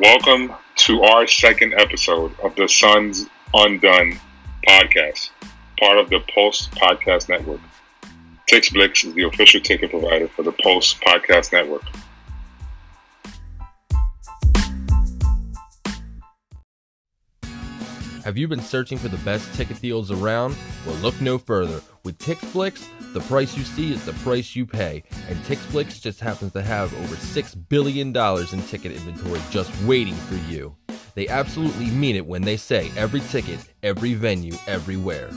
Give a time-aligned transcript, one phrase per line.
[0.00, 4.20] Welcome to our second episode of the Suns Undone
[4.64, 5.30] podcast,
[5.80, 7.58] part of the Pulse Podcast Network.
[8.48, 11.82] TixBlitz is the official ticket provider for the Pulse Podcast Network.
[18.28, 20.54] Have you been searching for the best ticket deals around?
[20.84, 21.80] Well, look no further.
[22.04, 26.52] With TixBlitz, the price you see is the price you pay, and TixBlitz just happens
[26.52, 30.76] to have over $6 billion in ticket inventory just waiting for you.
[31.14, 35.30] They absolutely mean it when they say every ticket, every venue, everywhere.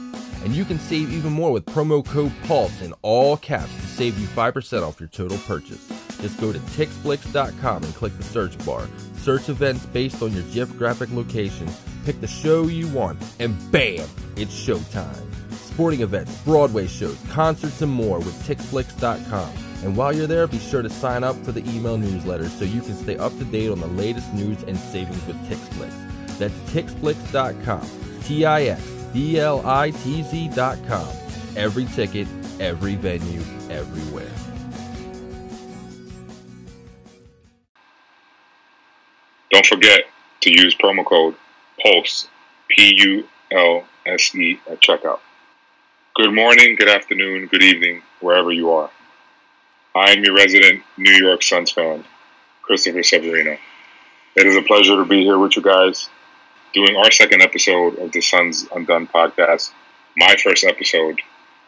[0.44, 4.20] And you can save even more with promo code PULSE in all caps to save
[4.20, 5.88] you 5% off your total purchase.
[6.20, 8.86] Just go to tixblitz.com and click the search bar.
[9.16, 11.70] Search events based on your geographic location,
[12.06, 15.28] pick the show you want, and bam, it's showtime.
[15.54, 19.52] Sporting events, Broadway shows, concerts, and more with tixblitz.com.
[19.84, 22.82] And while you're there, be sure to sign up for the email newsletter so you
[22.82, 26.38] can stay up to date on the latest news and savings with TixBlitz.
[26.38, 27.88] That's tixblitz.com.
[28.24, 28.82] T I X
[29.14, 31.08] B L I T Z.com.
[31.56, 32.28] Every ticket,
[32.60, 34.32] every venue, everywhere.
[39.50, 40.02] Don't forget
[40.42, 41.36] to use promo code
[41.82, 42.28] PULSE,
[42.70, 45.20] P U L S E, at checkout.
[46.16, 48.90] Good morning, good afternoon, good evening, wherever you are.
[49.96, 52.04] I am your resident New York Suns fan,
[52.62, 53.58] Christopher Severino.
[54.36, 56.10] It is a pleasure to be here with you guys
[56.74, 59.72] doing our second episode of the Suns Undone podcast.
[60.16, 61.20] My first episode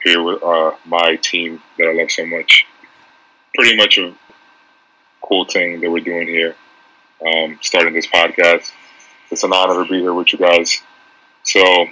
[0.03, 2.65] here with uh, my team that I love so much.
[3.55, 4.13] Pretty much a
[5.21, 6.55] cool thing that we're doing here,
[7.25, 8.71] um, starting this podcast.
[9.33, 10.83] It's an honor to be here with you guys.
[11.41, 11.87] So,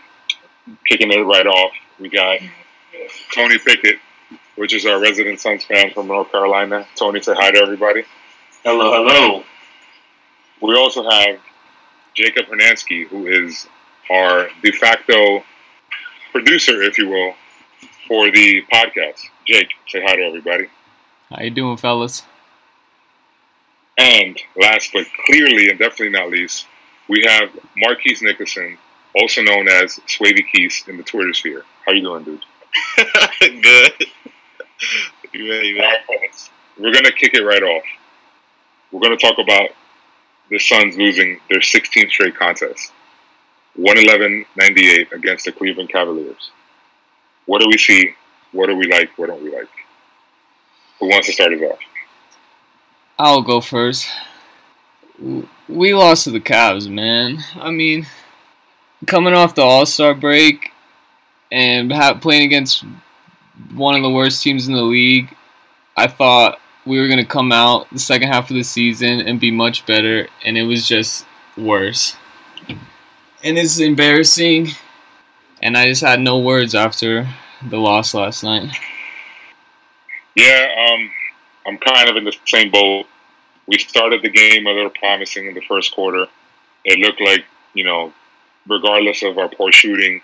[0.87, 2.37] kicking it right off, we got
[3.33, 3.97] Tony Pickett,
[4.57, 6.85] which is our resident Suns fan from North Carolina.
[6.95, 8.03] Tony, say hi to everybody.
[8.63, 9.43] Hello, hello.
[10.61, 11.39] We also have
[12.13, 13.67] Jacob Hernansky, who is
[14.11, 15.43] our de facto
[16.31, 17.33] producer, if you will,
[18.07, 19.19] for the podcast.
[19.47, 20.67] Jake, say hi to everybody.
[21.31, 22.21] How you doing, fellas?
[23.97, 26.67] And last but clearly and definitely not least,
[27.11, 28.77] we have Marquise Nicholson,
[29.13, 31.63] also known as Swavy Keys in the Twitter sphere.
[31.85, 32.45] How you doing, dude?
[33.61, 34.05] Good.
[35.33, 35.93] You ready, man?
[36.79, 37.83] We're gonna kick it right off.
[38.93, 39.71] We're gonna talk about
[40.49, 42.93] the Suns losing their 16th straight contest,
[43.77, 46.51] 111-98 against the Cleveland Cavaliers.
[47.45, 48.15] What do we see?
[48.53, 49.17] What do we like?
[49.17, 49.67] What don't we like?
[51.01, 51.79] Who wants to start us off?
[53.19, 54.09] I'll go first.
[55.69, 57.39] We lost to the Cavs, man.
[57.55, 58.07] I mean,
[59.05, 60.71] coming off the All Star break
[61.51, 62.83] and playing against
[63.73, 65.35] one of the worst teams in the league,
[65.95, 69.51] I thought we were gonna come out the second half of the season and be
[69.51, 71.25] much better, and it was just
[71.57, 72.15] worse.
[73.43, 74.69] And it's embarrassing,
[75.61, 77.27] and I just had no words after
[77.67, 78.71] the loss last night.
[80.35, 81.11] Yeah, um,
[81.67, 83.05] I'm kind of in the same boat.
[83.71, 86.25] We started the game a little promising in the first quarter.
[86.83, 88.13] It looked like, you know,
[88.67, 90.21] regardless of our poor shooting,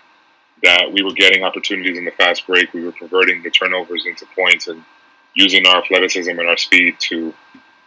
[0.62, 2.74] that we were getting opportunities in the fast break.
[2.74, 4.84] We were converting the turnovers into points and
[5.32, 7.32] using our athleticism and our speed to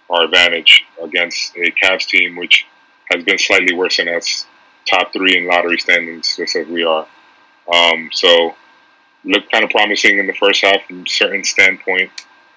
[0.10, 2.66] our advantage against a Cavs team which
[3.12, 4.48] has been slightly worse than us,
[4.90, 7.06] top three in lottery standings, just as we are.
[7.72, 8.56] Um, so
[9.24, 12.10] looked kind of promising in the first half from a certain standpoint,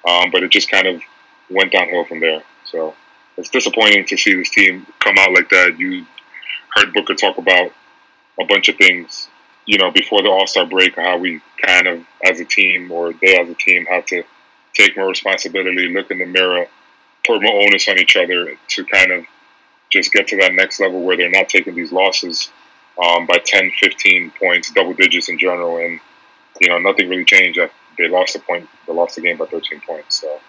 [0.08, 1.02] um, but it just kind of
[1.50, 2.42] went downhill from there.
[2.64, 2.94] So
[3.36, 5.78] it's disappointing to see this team come out like that.
[5.78, 6.06] You
[6.74, 7.70] heard Booker talk about
[8.40, 9.28] a bunch of things,
[9.66, 13.12] you know, before the All Star break, how we kind of, as a team, or
[13.12, 14.24] they as a team, have to
[14.72, 16.66] take more responsibility, look in the mirror,
[17.26, 19.24] put more onus on each other to kind of
[19.90, 22.50] just get to that next level where they're not taking these losses
[23.02, 26.00] um, by 10, 15 points, double digits in general, and
[26.60, 27.58] you know nothing really changed.
[27.96, 30.20] They lost the point, they lost the game by 13 points.
[30.20, 30.40] So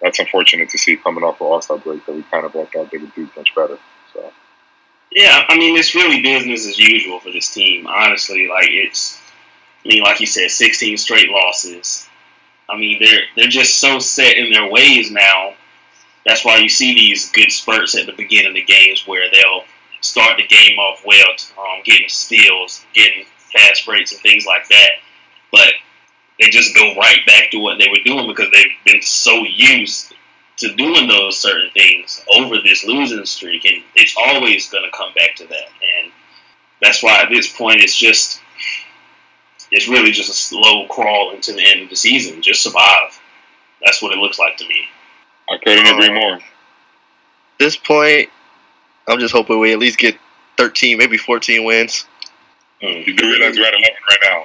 [0.00, 2.72] that's unfortunate to see coming off the All Star break that we kind of thought
[2.72, 3.78] they would do much better.
[4.12, 4.32] So
[5.10, 7.86] Yeah, I mean it's really business as usual for this team.
[7.86, 9.20] Honestly, like it's,
[9.84, 12.08] I mean, like you said, 16 straight losses.
[12.68, 15.54] I mean, they're they're just so set in their ways now.
[16.26, 19.64] That's why you see these good spurts at the beginning of the games where they'll
[20.00, 24.90] start the game off well, um, getting steals, getting fast breaks, and things like that.
[25.50, 25.72] But
[26.40, 30.14] they just go right back to what they were doing because they've been so used
[30.56, 35.12] to doing those certain things over this losing streak, and it's always going to come
[35.14, 35.68] back to that.
[36.00, 36.12] And
[36.80, 38.40] that's why at this point, it's just
[39.70, 42.42] it's really just a slow crawl into the end of the season.
[42.42, 43.20] Just survive.
[43.84, 44.84] That's what it looks like to me.
[45.48, 46.38] I couldn't agree more.
[47.58, 48.28] this point,
[49.08, 50.16] I'm just hoping we at least get
[50.56, 52.06] 13, maybe 14 wins.
[52.80, 54.44] You do realize we're at 11 right now.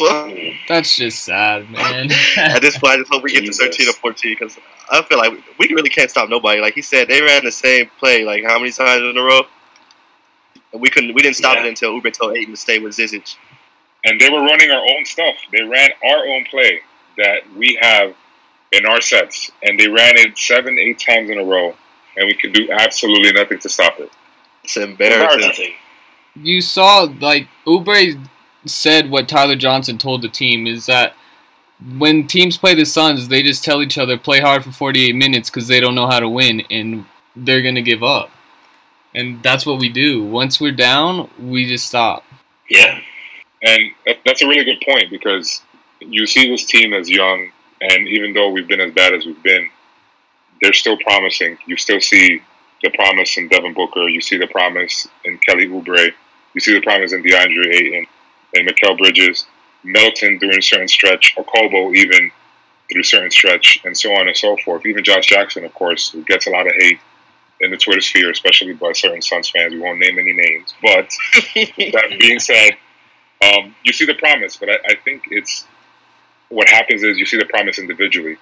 [0.00, 0.34] Well.
[0.68, 2.10] That's just sad, man.
[2.36, 4.58] at this point, I just hope we get to 13 or 14 because
[4.90, 6.60] I feel like we really can't stop nobody.
[6.60, 9.42] Like he said, they ran the same play like how many times in a row,
[10.72, 11.14] and we couldn't.
[11.14, 11.64] We didn't stop Yeah.
[11.64, 13.36] it until Oubre told Ayton to stay with Zizic.
[14.04, 15.34] And they were running our own stuff.
[15.52, 16.80] They ran our own play
[17.18, 18.14] that we have
[18.72, 19.50] in our sets.
[19.62, 21.74] And they ran it seven, eight times in a row.
[22.16, 24.10] And we could do absolutely nothing to stop it.
[24.64, 25.74] It's embarrassing.
[26.34, 28.18] You saw like Oubre
[28.64, 31.14] said what Tyler Johnson told the team is that
[31.96, 35.48] when teams play the Suns, they just tell each other play hard for 48 minutes
[35.48, 38.30] because they don't know how to win and they're gonna give up.
[39.14, 40.22] And that's what we do.
[40.22, 42.24] Once we're down, we just stop.
[42.68, 43.00] Yeah.
[43.62, 43.80] And
[44.24, 45.62] that's a really good point because
[46.00, 49.42] you see this team as young, and even though we've been as bad as we've
[49.42, 49.68] been,
[50.62, 51.58] they're still promising.
[51.66, 52.42] You still see
[52.82, 54.08] the promise in Devin Booker.
[54.08, 56.10] You see the promise in Kelly Oubre.
[56.54, 58.06] You see the promise in DeAndre Ayton
[58.54, 59.46] and Mikal Bridges,
[59.84, 62.30] Melton during a certain stretch, or Okobo even
[62.90, 64.84] through a certain stretch, and so on and so forth.
[64.84, 66.98] Even Josh Jackson, of course, who gets a lot of hate
[67.60, 69.72] in the Twitter sphere, especially by certain Suns fans.
[69.72, 71.10] We won't name any names, but
[71.54, 72.72] that being said,
[73.42, 75.66] um, you see the promise, but I, I think it's
[76.48, 78.36] what happens is you see the promise individually,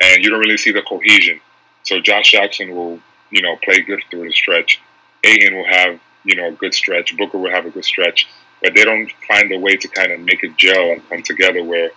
[0.00, 1.40] and you don't really see the cohesion.
[1.84, 3.00] So Josh Jackson will,
[3.30, 4.80] you know, play good through the stretch.
[5.24, 7.16] Ayton will have, you know, a good stretch.
[7.16, 8.26] Booker will have a good stretch,
[8.62, 11.64] but they don't find a way to kind of make it gel and come together
[11.64, 11.90] where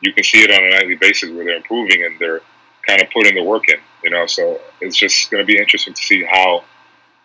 [0.00, 2.42] you can see it on a nightly basis where they're improving and they're
[2.86, 3.78] kind of putting the work in.
[4.04, 6.64] You know, so it's just going to be interesting to see how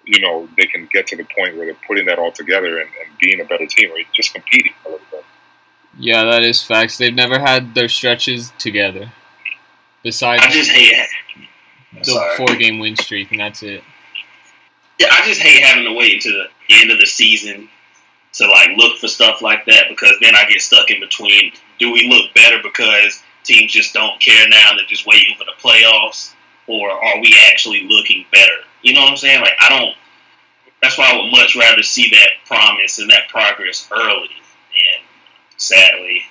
[0.06, 2.90] you know they can get to the point where they're putting that all together and,
[3.04, 5.26] and being a better team or just competing a little bit.
[6.00, 6.98] Yeah, that is facts.
[6.98, 9.12] They've never had their stretches together.
[10.04, 12.06] Besides I just hate it.
[12.06, 13.84] the four game win streak, and that's it.
[15.00, 17.70] Yeah, I just hate having to wait until the end of the season
[18.38, 21.52] to like look for stuff like that because then I get stuck in between.
[21.80, 24.72] Do we look better because teams just don't care now?
[24.76, 26.34] They're just waiting for the playoffs,
[26.68, 28.64] or are we actually looking better?
[28.82, 29.42] You know what I'm saying?
[29.42, 29.96] Like I don't.
[30.82, 34.30] That's why I would much rather see that promise and that progress early.
[34.30, 35.04] And
[35.58, 36.22] sadly,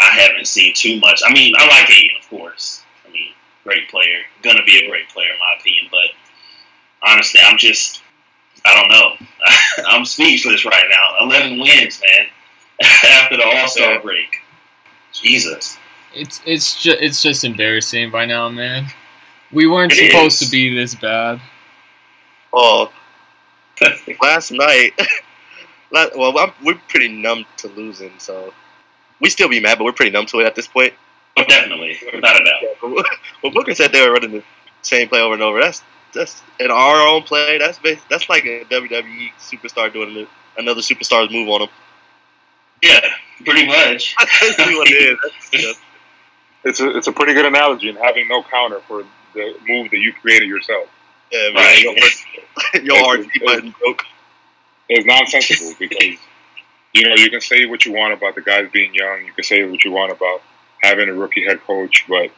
[0.00, 1.20] I haven't seen too much.
[1.26, 2.82] I mean, I like Ayton, of course.
[3.06, 3.32] I mean,
[3.62, 5.86] great player, gonna be a great player in my opinion.
[5.90, 6.10] But
[7.02, 8.02] honestly, I'm just,
[8.66, 9.26] I don't know.
[9.88, 11.26] I'm speechless right now.
[11.26, 12.26] Eleven wins, man,
[13.10, 14.36] after the All Star break.
[15.12, 15.78] Jesus.
[16.14, 18.86] It's it's just it's just embarrassing by now, man.
[19.52, 20.48] We weren't It supposed is.
[20.48, 21.40] to be this bad.
[22.52, 22.90] Oh,
[24.22, 24.92] last night,
[25.90, 28.54] la- well, I'm, we're pretty numb to losing, so
[29.20, 30.92] we still be mad, but we're pretty numb to it at this point.
[31.36, 33.04] Oh, definitely, without a doubt.
[33.40, 34.44] When Booker said they were running the
[34.82, 35.82] same play over and over, that's
[36.14, 37.58] that's in our own play.
[37.58, 37.78] That's
[38.08, 41.68] that's like a WWE superstar doing the- another superstar's move on him.
[42.82, 43.00] Yeah,
[43.44, 44.14] pretty much.
[44.20, 45.18] That's what it is.
[45.52, 45.80] That's
[46.64, 49.98] It's a, it's a pretty good analogy and having no counter for the move that
[49.98, 50.88] you created yourself.
[51.32, 51.54] yeah, man.
[51.54, 51.82] Right.
[52.74, 54.04] Your, your RT button broke.
[54.90, 56.18] It's nonsensical because
[56.92, 59.24] you know you can say what you want about the guys being young.
[59.24, 60.42] You can say what you want about
[60.82, 62.30] having a rookie head coach, but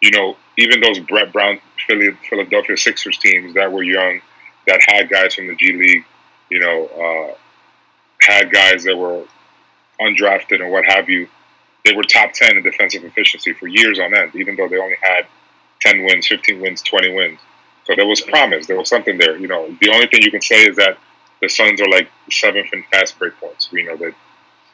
[0.00, 4.20] you know even those Brett Brown Philly, Philadelphia Sixers teams that were young,
[4.66, 6.04] that had guys from the G League,
[6.50, 7.34] you know, uh,
[8.20, 9.24] had guys that were
[10.00, 11.28] undrafted and what have you.
[11.84, 14.96] They were top ten in defensive efficiency for years on end, even though they only
[15.00, 15.26] had
[15.80, 17.38] ten wins, fifteen wins, twenty wins.
[17.84, 18.66] So there was promise.
[18.66, 19.36] There was something there.
[19.36, 20.98] You know, the only thing you can say is that
[21.40, 23.70] the Suns are like seventh in fast break points.
[23.70, 24.14] We know that,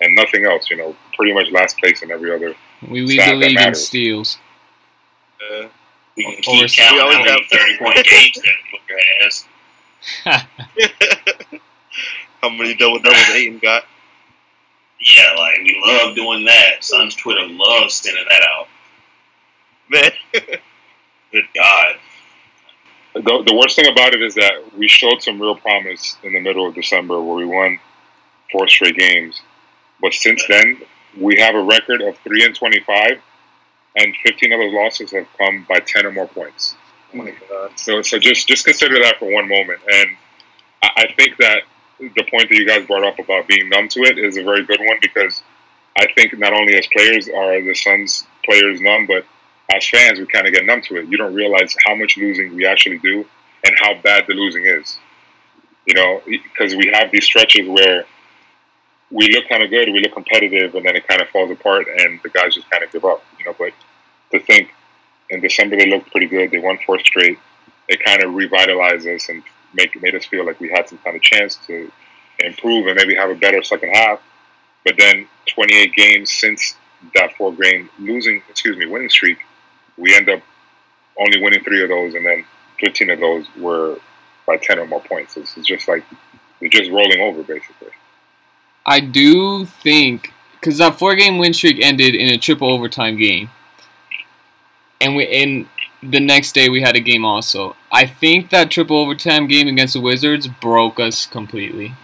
[0.00, 0.70] and nothing else.
[0.70, 2.54] You know, pretty much last place in every other.
[2.88, 4.38] We lead the league in steals.
[5.52, 5.68] Uh,
[6.16, 9.44] We can Over- keep counting how many thirty point games that Booker has.
[12.42, 13.85] how many double doubles Ayton got?
[15.00, 16.85] Yeah, like we love doing that.
[16.85, 18.68] Suns Twitter loves sending that out.
[19.88, 20.11] Man,
[21.32, 21.97] Good God.
[23.14, 26.40] The, the worst thing about it is that we showed some real promise in the
[26.40, 27.78] middle of December where we won
[28.50, 29.40] four straight games,
[30.00, 30.78] but since then
[31.21, 33.21] we have a record of three and twenty-five,
[33.96, 36.76] and fifteen of those losses have come by ten or more points.
[37.12, 37.72] oh my God.
[37.76, 40.16] So, so just just consider that for one moment, and
[40.82, 41.62] I, I think that
[41.99, 44.64] the point that you guys brought up about being numb to it is a very
[44.64, 45.42] good one because
[45.96, 49.25] I think not only as players are the Suns players numb, but
[49.75, 51.06] as fans we kind of get numb to it.
[51.06, 53.25] You don't realize how much losing we actually do
[53.64, 54.99] and how bad the losing is.
[55.87, 58.04] You know, because we have these stretches where
[59.11, 61.87] we look kind of good, we look competitive, and then it kind of falls apart,
[61.88, 63.22] and the guys just kind of give up.
[63.44, 63.72] You know, but
[64.30, 64.70] to think
[65.30, 66.50] in December they looked pretty good.
[66.50, 67.38] They won four straight.
[67.88, 69.42] it kind of revitalized us and
[69.75, 71.90] make made us feel like we had some kind of chance to
[72.38, 74.20] improve and maybe have a better second half.
[74.84, 76.75] But then 28 games since
[77.14, 79.38] that four game losing, excuse me, winning streak,
[79.96, 80.40] we end up
[81.18, 82.44] only winning three of those, and then
[82.80, 83.99] 15 of those were
[84.46, 85.37] by 10 or more points.
[85.37, 86.04] It's, it's just like
[86.61, 87.90] they're just rolling over, basically.
[88.87, 90.32] I do think
[90.62, 93.50] because that four game win streak ended in a triple overtime game,
[95.00, 95.66] and we and
[96.02, 97.75] the next day we had a game also.
[97.90, 101.95] I think that triple overtime game against the Wizards broke us completely.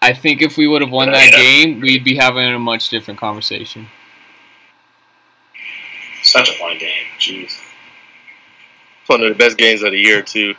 [0.00, 3.20] I think if we would have won that game, we'd be having a much different
[3.20, 3.88] conversation.
[6.22, 7.04] Such a fun game.
[7.18, 7.60] Jeez.
[9.00, 10.54] It's one of the best games of the year too.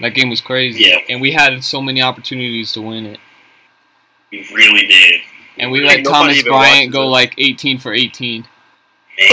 [0.00, 0.84] That game was crazy.
[0.84, 0.98] Yeah.
[1.08, 3.20] And we had so many opportunities to win it.
[4.32, 5.20] We really did.
[5.58, 8.42] And we let Thomas Bryant go like 18 for 18.
[8.42, 8.48] Man,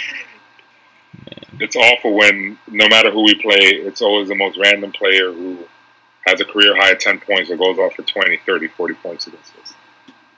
[1.63, 5.59] It's awful when no matter who we play, it's always the most random player who
[6.27, 9.29] has a career high of 10 points or goes off for 20, 30, 40 points
[9.29, 9.75] against us.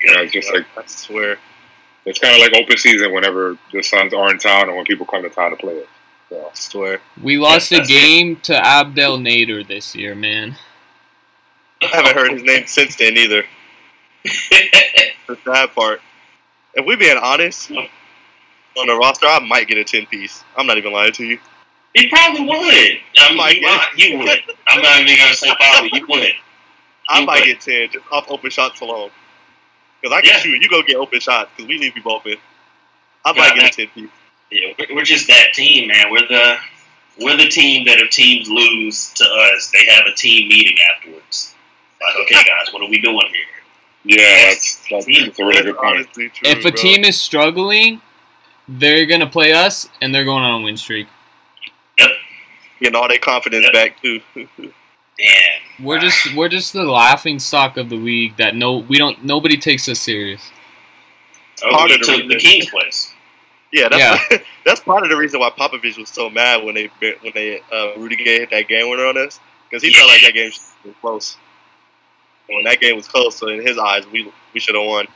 [0.02, 1.38] You know, it's just like, I swear.
[2.04, 5.06] it's kind of like open season whenever the Suns are in town or when people
[5.06, 5.88] come to town to play it.
[6.28, 7.00] So, I swear.
[7.22, 7.92] We lost a that's it.
[7.92, 10.56] game to Abdel Nader this year, man.
[11.82, 13.44] I haven't heard his name since then either.
[15.26, 16.02] The sad part.
[16.74, 17.86] If we being honest, on
[18.86, 20.44] the roster, I might get a ten piece.
[20.54, 21.38] I'm not even lying to you.
[21.94, 22.98] He probably would.
[23.16, 24.38] I mean, Might you, get- might- you would.
[24.66, 25.90] I'm not even gonna say probably.
[25.98, 26.32] You would.
[27.08, 27.46] I You might would.
[27.46, 29.10] get ten just off open shots alone.
[30.02, 30.38] Because I can Yeah.
[30.40, 30.60] shoot.
[30.62, 32.36] You go get open shots because we leave people open.
[33.24, 34.10] I Yeah, might get that- a ten piece.
[34.54, 36.10] Yeah, we're- we're just that team, man.
[36.10, 36.56] We're the
[37.18, 41.54] we're the team that if teams lose to us, they have a team meeting afterwards.
[42.00, 44.16] Like, okay, guys, what are we doing here?
[44.18, 46.06] yeah, that's, that's, that's a really good point.
[46.12, 46.70] true, If a bro.
[46.72, 48.00] team is struggling,
[48.68, 51.06] they're going to play us and they're going on a win streak.
[52.80, 53.72] getting all their confidence Yeah.
[53.72, 54.20] back too.
[54.36, 55.84] Damn.
[55.86, 59.56] We're just we're just the laughing stock of the league that no we don't nobody
[59.56, 60.50] takes us serious.
[61.64, 62.36] Oh, Part we the took the.
[62.36, 63.13] King's place.
[63.74, 67.32] Yeah, that's that's part of the reason why Popovich was so mad when they when
[67.34, 70.32] they uh, Rudy Gay hit that game winner on us because he felt like that
[70.32, 70.50] game
[70.84, 71.36] was close.
[72.48, 75.08] When that game was close, so in his eyes, we we should have won.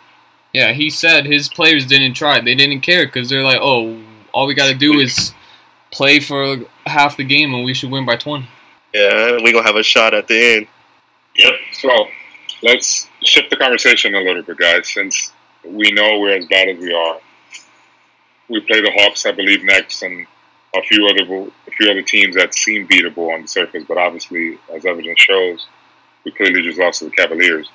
[0.53, 2.41] Yeah, he said his players didn't try.
[2.41, 5.33] They didn't care because they're like, oh, all we got to do is
[5.93, 8.49] play for half the game and we should win by 20.
[8.95, 10.67] Yeah, we gonna have a shot at the end.
[11.37, 11.53] Yep.
[11.75, 12.09] So
[12.63, 14.89] let's shift the conversation a little bit, guys.
[14.89, 15.33] Since
[15.65, 17.21] we know we're as bad as we are,
[18.49, 20.27] we play the Hawks, I believe, next, and
[20.75, 24.59] a few other a few other teams that seem beatable on the surface, but obviously,
[24.75, 25.67] as evidence shows,
[26.25, 27.69] we clearly just lost to the Cavaliers.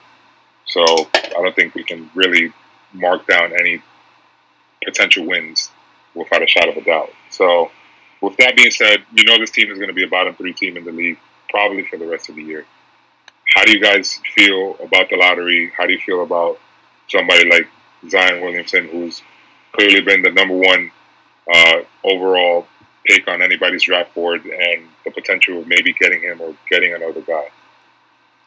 [0.65, 2.53] So I don't think we can really
[2.93, 3.81] mark down any
[4.83, 5.71] potential wins
[6.15, 7.09] without a shot of a doubt.
[7.31, 7.71] So,
[8.21, 10.53] with that being said, you know this team is going to be a bottom three
[10.53, 12.65] team in the league probably for the rest of the year.
[13.55, 15.71] How do you guys feel about the lottery?
[15.75, 16.59] How do you feel about
[17.07, 17.67] somebody like
[18.09, 19.21] Zion Williamson, who's
[19.73, 20.91] clearly been the number one
[21.53, 22.67] uh, overall
[23.05, 27.21] pick on anybody's draft board, and the potential of maybe getting him or getting another
[27.21, 27.49] guy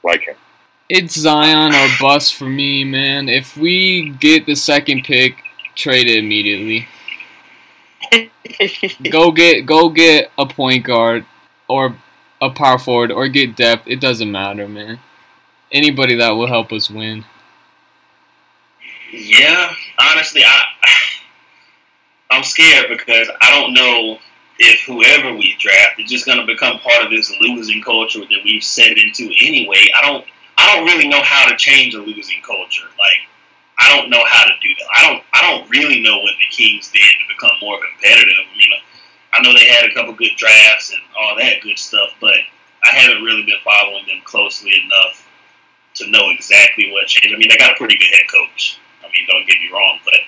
[0.02, 0.37] like him?
[0.88, 3.28] It's Zion or bust for me, man.
[3.28, 5.42] If we get the second pick,
[5.75, 6.87] trade it immediately.
[9.11, 11.26] go get go get a point guard
[11.68, 11.97] or
[12.40, 13.88] a power forward or get depth.
[13.88, 15.00] It doesn't matter, man.
[15.73, 17.25] Anybody that will help us win.
[19.11, 20.62] Yeah, honestly, I
[22.30, 24.18] I'm scared because I don't know
[24.59, 28.40] if whoever we draft is just going to become part of this losing culture that
[28.45, 29.85] we've set into anyway.
[29.95, 30.25] I don't
[30.59, 32.88] I don't really know how to change a losing culture.
[32.99, 33.21] Like
[33.78, 34.88] I don't know how to do that.
[34.97, 38.33] I don't I don't really know what the Kings did to become more competitive.
[38.33, 38.71] I mean,
[39.33, 42.40] I know they had a couple good drafts and all that good stuff, but
[42.85, 45.28] I haven't really been following them closely enough
[45.97, 47.35] to know exactly what changed.
[47.35, 48.78] I mean, they got a pretty good head coach.
[49.00, 50.21] I mean, don't get me wrong, but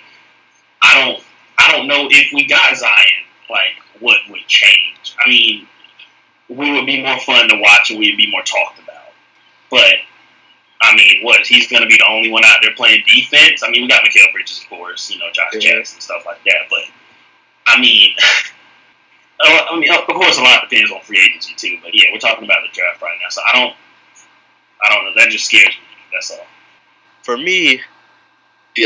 [0.83, 1.25] I don't
[1.69, 5.15] I don't know if we got Zion, like what would change.
[5.23, 5.69] I mean,
[6.49, 9.13] we would be more fun to watch and we'd be more talked about.
[9.71, 10.01] But
[10.81, 13.63] I mean, what he's going to be the only one out there playing defense.
[13.63, 15.77] I mean, we got Mikal Bridges, of course, you know, Josh Yeah.
[15.77, 16.71] Jackson, stuff like that.
[16.71, 16.85] But
[17.67, 18.15] I mean,
[19.41, 21.79] uh, I mean, of course, a lot depends on free agency too.
[21.83, 23.77] But yeah, we're talking about the draft right now, so I don't,
[24.83, 25.13] I don't know.
[25.23, 25.75] That just scares me.
[26.15, 26.47] That's all.
[27.25, 27.83] For me,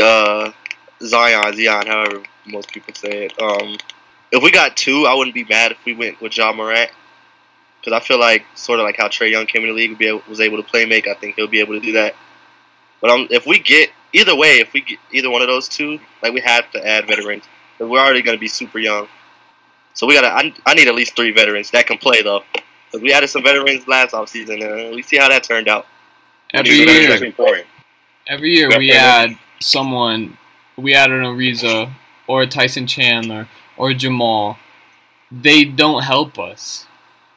[0.01, 0.51] uh,
[1.01, 3.41] Zion, Zion, however most people say it.
[3.41, 3.77] Um,
[4.31, 6.89] if we got two, I wouldn't be mad if we went with Ja Morant.
[7.79, 10.07] Because I feel like, sort of like how Trae Young came in the league, be
[10.07, 11.07] able, was able to play make.
[11.07, 12.15] I think he'll be able to do that.
[13.01, 15.99] But um, if we get either way, if we get either one of those two,
[16.21, 17.43] like we have to add veterans.
[17.77, 19.07] But we're already going to be super young,
[19.93, 20.27] so we got to.
[20.27, 22.43] I, I need at least three veterans that can play though.
[22.53, 25.85] Because we added some veterans last offseason, and we see how that turned out.
[26.53, 27.33] Every year,
[28.27, 30.37] every year we add someone.
[30.77, 31.91] We added an Ariza
[32.33, 33.47] or Tyson Chandler
[33.77, 34.57] or Jamal.
[35.31, 36.87] They don't help us.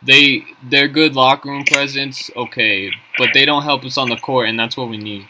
[0.02, 4.48] They they're good locker room presence, okay, but they don't help us on the court,
[4.48, 5.26] and that's what we need.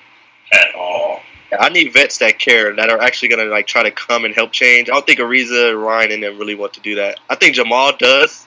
[0.52, 1.20] at all.
[1.58, 4.34] I need vets that care that are actually going to like try to come and
[4.34, 4.88] help change.
[4.90, 7.18] I don't think Ariza, Ryan, and them really want to do that.
[7.30, 8.46] I think Jamal does.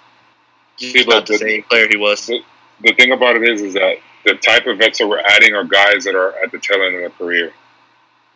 [0.78, 2.26] He's See, not the the- same player he was.
[2.28, 3.96] The thing about it is, is that
[4.26, 6.96] the type of vets that we're adding are guys that are at the tail end
[6.96, 7.52] of their career.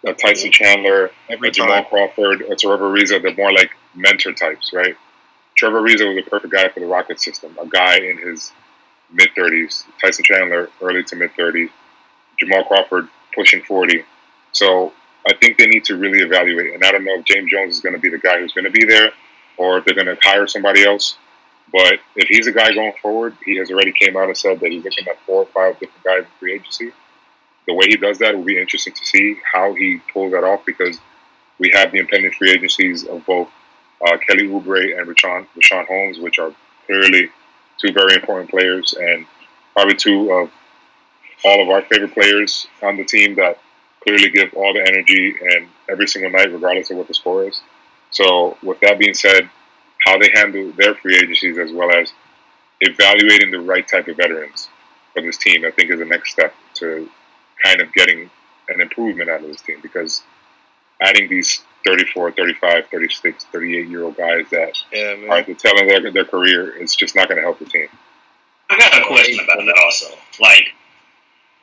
[0.06, 1.84] A Tyson Chandler, Every a Jamal.
[1.86, 4.96] Crawford, a Trevor Ariza, they're more like mentor types, right?
[5.56, 8.52] Trevor Ariza was a perfect guy for the Rocket system, a guy in his
[9.12, 9.86] mid 30s.
[10.02, 11.70] Tyson Chandler, early to mid 30s.
[12.40, 14.04] Jamal Crawford, pushing 40.
[14.52, 14.92] So
[15.28, 16.74] I think they need to really evaluate.
[16.74, 18.66] And I don't know if James Jones is going to be the guy who's going
[18.66, 19.12] to be there
[19.58, 21.18] or if they're going to hire somebody else.
[21.72, 24.72] But if he's a guy going forward, he has already came out and said that
[24.72, 26.92] he's looking at four or five different guys in free agency.
[27.68, 30.66] The way he does that will be interesting to see how he pulls that off
[30.66, 31.00] because
[31.60, 33.48] we have the impending free agencies of both
[34.06, 36.54] uh, Kelly Oubre and Richaun, Richaun Holmes, which are
[36.86, 37.30] clearly
[37.80, 39.26] two very important players and
[39.74, 40.52] probably two of
[41.46, 43.60] all of our favorite players on the team that
[44.04, 47.62] clearly give all the energy and every single night, regardless of what the score is.
[48.12, 49.50] So, with that being said,
[50.06, 52.12] how they handle their free agencies as well as
[52.82, 54.70] evaluating the right type of veterans
[55.14, 57.10] for this team, I think is the next step to
[57.64, 58.30] kind of getting
[58.70, 60.24] an improvement out of this team because
[61.02, 65.30] adding these 34, 35, 36, 38 year old guys that Yeah, man.
[65.30, 67.60] are at the tail end of their, their career is just not going to help
[67.60, 67.88] the team.
[68.70, 70.16] I got a question about that also.
[70.40, 70.70] Like,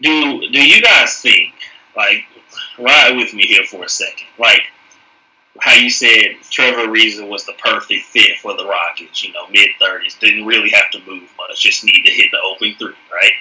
[0.03, 1.55] do do you guys think
[1.97, 2.25] like
[2.79, 4.27] ride with me here for a second?
[4.39, 4.63] Like
[5.59, 9.25] how you said Trevor Ariza was the perfect fit for the Rockets.
[9.25, 12.39] You know, mid thirties, didn't really have to move much, just need to hit the
[12.39, 13.33] open three, right?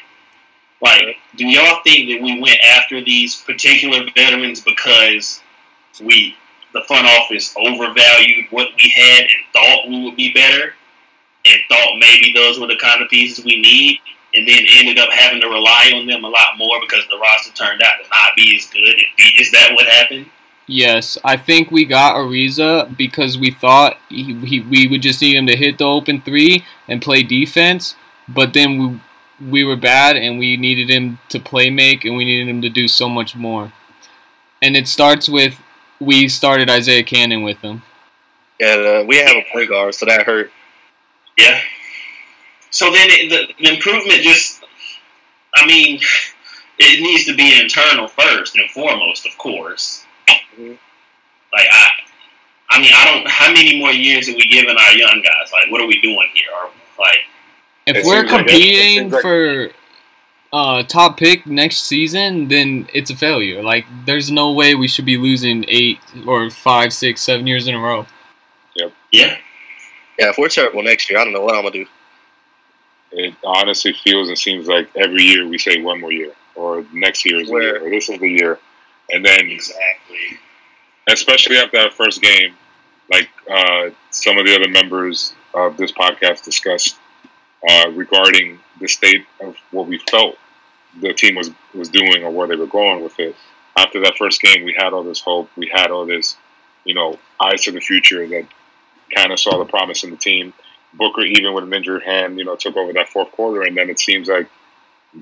[0.82, 5.42] Like, do y'all think that we went after these particular veterans because
[6.02, 6.36] we
[6.72, 10.74] the front office overvalued what we had and thought we would be better?
[11.46, 14.00] and thought maybe those were the kind of pieces we need,
[14.34, 17.52] and then ended up having to rely on them a lot more because the roster
[17.54, 18.96] turned out to not be as good.
[19.39, 20.28] Is that what happened?
[20.68, 25.36] Yes, I think we got Ariza because we thought he, he, we would just need
[25.36, 27.96] him to hit the open three and play defense,
[28.28, 29.02] but then we
[29.41, 32.69] we were bad and we needed him to play make and we needed him to
[32.69, 33.71] do so much more.
[34.62, 35.60] And it starts with
[35.99, 37.82] we started Isaiah Canaan with him.
[38.60, 40.52] Yeah, uh, we have a point guard, so that hurt.
[41.38, 41.62] Yeah.
[42.71, 44.63] So then it, the, the improvement just,
[45.56, 45.99] I mean,
[46.80, 50.06] it needs to be internal first and foremost, of course.
[50.58, 50.78] Mhm.
[51.52, 51.89] Like I,
[52.71, 53.28] I mean, I don't.
[53.28, 55.52] How many more years are we giving our young guys?
[55.52, 56.49] Like, what are we doing here?
[56.54, 57.19] Or like,
[57.89, 59.71] If It we're seems like- it competing like- for
[60.52, 63.62] uh, top pick next season, then it's a failure.
[63.62, 67.75] Like, there's no way we should be losing eight or five, six, seven years in
[67.75, 68.08] a row.
[68.75, 68.93] Yep.
[69.12, 69.38] Yeah,
[70.17, 71.86] Yeah, if we're terrible next year, I don't know what I'm gonna do.
[73.12, 77.25] It honestly feels and seems like every year we say one more year, or next
[77.25, 78.60] year is the year, or this is the year,
[79.12, 80.38] and then exactly.
[81.08, 82.54] especially after that first game,
[83.12, 86.97] like uh, some of the other members of this podcast discussed
[87.67, 90.36] uh, regarding the state of what we felt
[91.02, 93.36] the team was was doing or where they were going with it.
[93.78, 95.50] After that first game, we had all this hope.
[95.56, 96.36] We had all this,
[96.84, 98.48] you know, eyes to the future that
[99.15, 100.54] kind of saw the promise in the team.
[100.93, 103.89] Booker, even with an injured hand, you know, took over that fourth quarter, and then
[103.89, 104.50] it seems like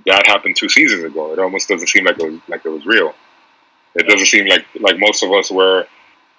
[0.06, 1.34] that happened two seasons ago.
[1.34, 3.14] It almost doesn't seem like it was like it was real.
[3.96, 5.86] It doesn't seem like like most of us were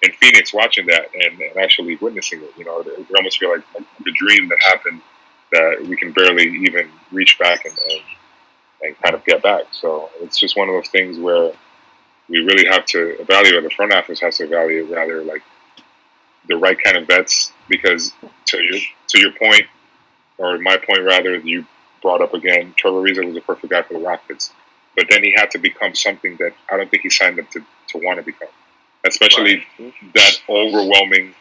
[0.01, 2.53] in Phoenix watching that and, and actually witnessing it.
[2.57, 5.01] You know, it, it almost feel like, like the dream that happened
[5.51, 8.01] that we can barely even reach back and, and
[8.81, 9.63] and kind of get back.
[9.71, 11.51] So it's just one of those things where
[12.29, 13.63] we really have to evaluate.
[13.63, 15.41] The front office has to evaluate rather like
[16.47, 18.13] the right kind of bets because
[18.45, 19.63] to your to your point
[20.37, 21.65] or my point rather, you
[22.01, 22.73] brought up again.
[22.77, 24.53] Trevor Ariza was a perfect guy for the Rockets,
[24.95, 27.59] but then he had to become something that I don't think he signed up to
[27.89, 28.47] to want to become.
[29.05, 29.65] Especially
[30.13, 31.33] that overwhelming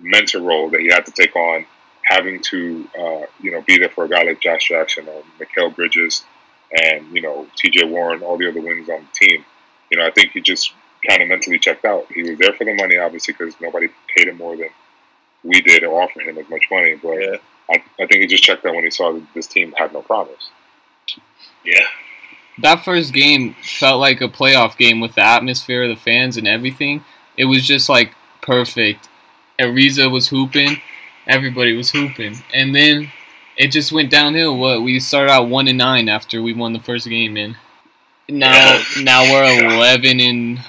[0.00, 1.66] mentor role that he had to take on,
[2.06, 5.74] having to uh, you know be there for a guy like Josh Jackson or Mikal
[5.74, 6.24] Bridges
[6.72, 7.84] and you know T.J.
[7.84, 9.44] Warren, all the other wings on the team.
[9.90, 10.72] You know, I think he just
[11.06, 12.06] kind of mentally checked out.
[12.12, 14.68] He was there for the money, obviously, because nobody paid him more than
[15.44, 16.96] we did or offered him as much money.
[17.00, 17.36] But Yeah.
[17.68, 20.02] I, I think he just checked out when he saw that this team had no
[20.02, 20.50] promise.
[21.64, 21.86] Yeah.
[22.58, 27.04] that first game felt like a playoff game with the atmosphere, the fans, and everything.
[27.36, 29.08] It was just like perfect.
[29.58, 30.80] Ariza was hooping,
[31.26, 33.10] everybody was hooping, and then
[33.56, 34.56] it just went downhill.
[34.56, 37.56] What we started out one and nine after we won the first game, and
[38.28, 40.60] now now we're eleven and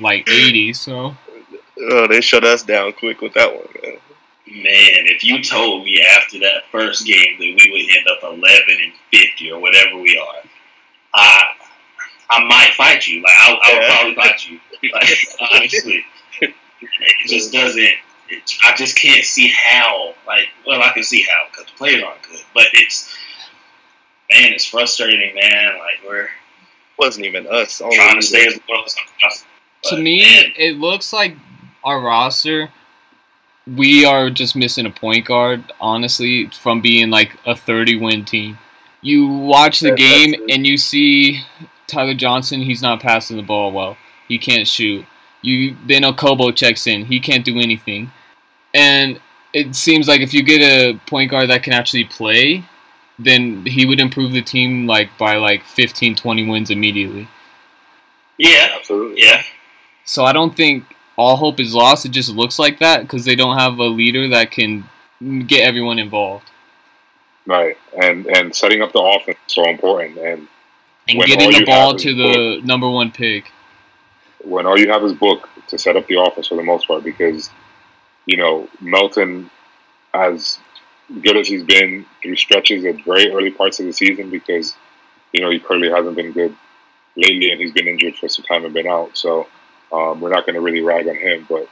[0.00, 0.72] like eighty.
[0.72, 1.16] So
[1.82, 3.66] Oh, they shut us down quick with that one.
[3.82, 3.96] Man.
[4.46, 8.82] Man, if you told me after that first game that we would end up eleven
[8.82, 10.42] and fifty or whatever we are,
[11.14, 11.42] I
[12.30, 13.22] I might fight you.
[13.22, 14.60] Like I, I would probably fight you.
[14.92, 16.04] Like honestly,
[16.40, 17.92] it just doesn't.
[18.30, 20.14] It, I just can't see how.
[20.26, 23.14] Like, well, I can see how because the players aren't good, but it's
[24.30, 25.78] man, it's frustrating, man.
[25.78, 26.28] Like we're
[26.98, 27.80] wasn't even us.
[27.80, 29.48] Only trying we to stay as well as possible.
[29.84, 31.36] to me, man, it looks like
[31.82, 32.70] our roster.
[33.66, 38.58] We are just missing a point guard, honestly, from being like a 30 win team.
[39.00, 41.42] You watch the game and you see
[41.86, 43.96] Tyler Johnson, he's not passing the ball well.
[44.28, 45.06] He can't shoot.
[45.42, 47.06] You then Okobo checks in.
[47.06, 48.12] He can't do anything.
[48.74, 49.20] And
[49.52, 52.64] it seems like if you get a point guard that can actually play,
[53.18, 57.28] then he would improve the team like by like 15 20 wins immediately.
[58.38, 59.22] yeah, Absolutely.
[59.22, 59.42] yeah.
[60.04, 60.84] So I don't think
[61.16, 62.06] all hope is lost.
[62.06, 64.88] It just looks like that because they don't have a leader that can
[65.46, 66.50] get everyone involved
[67.46, 67.76] Right.
[68.00, 70.18] And and setting up the offense is so important.
[70.18, 70.48] And
[71.08, 73.50] and getting the ball to the number one pick.
[74.44, 77.02] when all you have is book to set up the offense for the most part,
[77.02, 77.50] because
[78.30, 79.50] you know Melton,
[80.14, 80.58] as
[81.22, 84.76] good as he's been through stretches at very early parts of the season, because
[85.32, 86.54] you know he clearly hasn't been good
[87.16, 89.16] lately, and he's been injured for some time and been out.
[89.16, 89.48] So
[89.92, 91.68] um, we're not going to really rag on him, but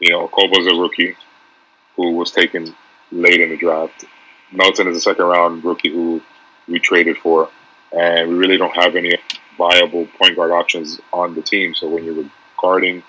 [0.00, 1.16] you know Kobo's a rookie
[1.96, 2.74] who was taken
[3.10, 4.04] late in the draft.
[4.52, 6.20] Melton is a second round rookie who
[6.68, 7.48] we traded for,
[7.90, 9.14] and we really don't have any
[9.56, 11.74] viable point guard options on the team.
[11.74, 13.02] So when you're guarding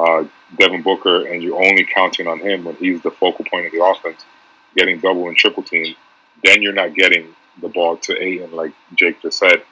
[0.00, 0.24] uh,
[0.58, 3.84] Devin Booker and you're only counting on him when he's the focal point of the
[3.84, 4.24] offense,
[4.76, 5.94] getting double and triple team,
[6.44, 9.62] then you're not getting the ball to Ayton, like Jake just said.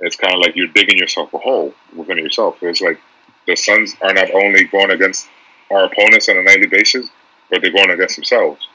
[0.00, 2.62] It's kind of like you're digging yourself a hole within yourself.
[2.62, 3.00] It's like
[3.46, 5.28] the Suns are not only going against
[5.70, 7.08] our opponents on a nightly basis,
[7.50, 8.66] but they're going against themselves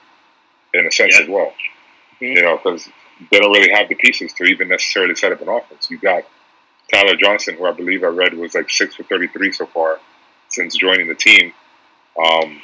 [0.74, 1.24] in a sense Yeah.
[1.24, 1.54] as well.
[2.20, 2.90] You know, because
[3.32, 5.90] they don't really have the pieces to even necessarily set up an offense.
[5.90, 6.24] You got
[6.94, 10.00] Tyler Johnson, who I believe I read was like six for thirty-three so far
[10.50, 11.54] since joining the team.
[12.18, 12.62] Um,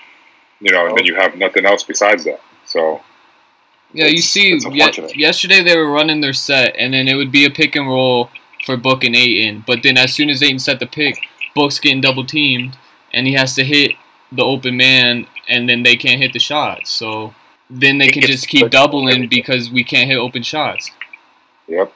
[0.59, 2.39] you know, and then you have nothing else besides that.
[2.65, 3.01] So
[3.93, 7.45] Yeah, you see, ye- yesterday they were running their set, and then it would be
[7.45, 8.29] a pick and roll
[8.65, 9.63] for Book and Ayton.
[9.67, 11.17] But then as soon as Ayton set the pick,
[11.53, 12.77] Book's getting double teamed,
[13.13, 13.91] and he has to hit
[14.31, 16.89] the open man, and then they can't hit the shots.
[16.89, 17.35] So
[17.69, 19.29] then they It can just keep doubling everything.
[19.29, 20.89] because we can't hit open shots.
[21.67, 21.93] yep,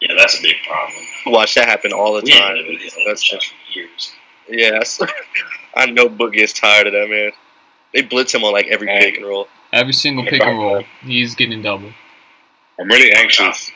[0.00, 0.98] Yeah, that's a big problem.
[1.26, 2.56] Watch that happen all the We time.
[2.56, 4.12] living That's shots for years.
[4.48, 4.70] Yeah.
[4.70, 5.00] that's-
[5.76, 7.30] I know Book is tired of that man.
[7.94, 9.48] They blitz him on like every And- pick and roll.
[9.72, 11.92] Every single pick and roll, he's getting double.
[12.80, 13.70] I'm really anxious.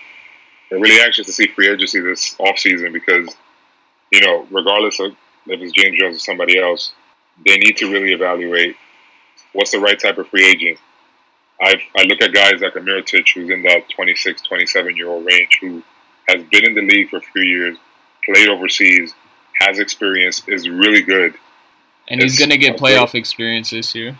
[0.70, 3.28] I'm really anxious to see free agency this offseason because,
[4.11, 5.12] you know, regardless of
[5.46, 6.94] if it's James Jones or somebody else,
[7.46, 8.74] they need to really evaluate
[9.52, 10.78] what's the right type of free agent.
[11.61, 15.26] I I look at guys like a Mirotic, who's in that 26, 27 year old
[15.26, 15.82] range, who
[16.28, 17.76] has been in the league for a few years,
[18.24, 19.12] played overseas,
[19.59, 21.35] has experience, is really good.
[22.09, 24.19] And he's gonna get a great- playoff experience this year.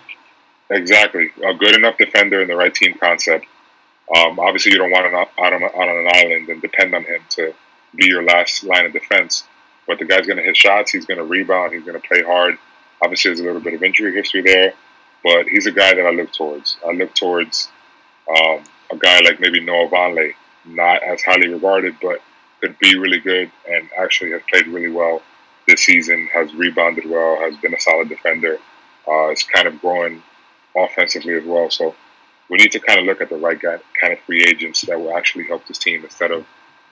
[0.71, 3.47] Exactly, a good enough defender in the right team concept.
[4.15, 6.95] Um, obviously, you don't want him out out on, out on an island and depend
[6.95, 7.55] on him to
[7.95, 9.45] be your last line of defense.
[9.87, 10.93] But the guy's going to hit shots.
[10.93, 11.73] He's going to rebound.
[11.73, 12.57] He's going to play hard.
[13.03, 14.75] Obviously, there's a little bit of injury history there,
[15.25, 16.77] but he's a guy that I look towards.
[16.87, 17.69] I look towards
[18.29, 22.21] um, a guy like maybe Noah Vonleh, not as highly regarded, but
[22.63, 25.21] could be really good and actually has played really well
[25.67, 26.29] this season.
[26.33, 27.37] Has rebounded well.
[27.41, 28.59] Has been a solid defender.
[29.07, 30.23] Uh, is kind of growing
[30.77, 31.69] offensively as well.
[31.71, 31.95] So
[32.49, 34.99] we need to kind of look at the right guy, kind of free agents that
[34.99, 36.47] will actually help this team instead of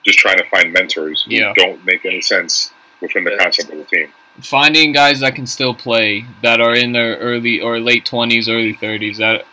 [0.05, 1.53] just trying to find mentors who Yeah.
[1.55, 4.11] don't make any sense within the concept of the team.
[4.41, 8.73] Finding guys that can still play, that are in their early or late twenties, early
[8.73, 9.45] thirties, that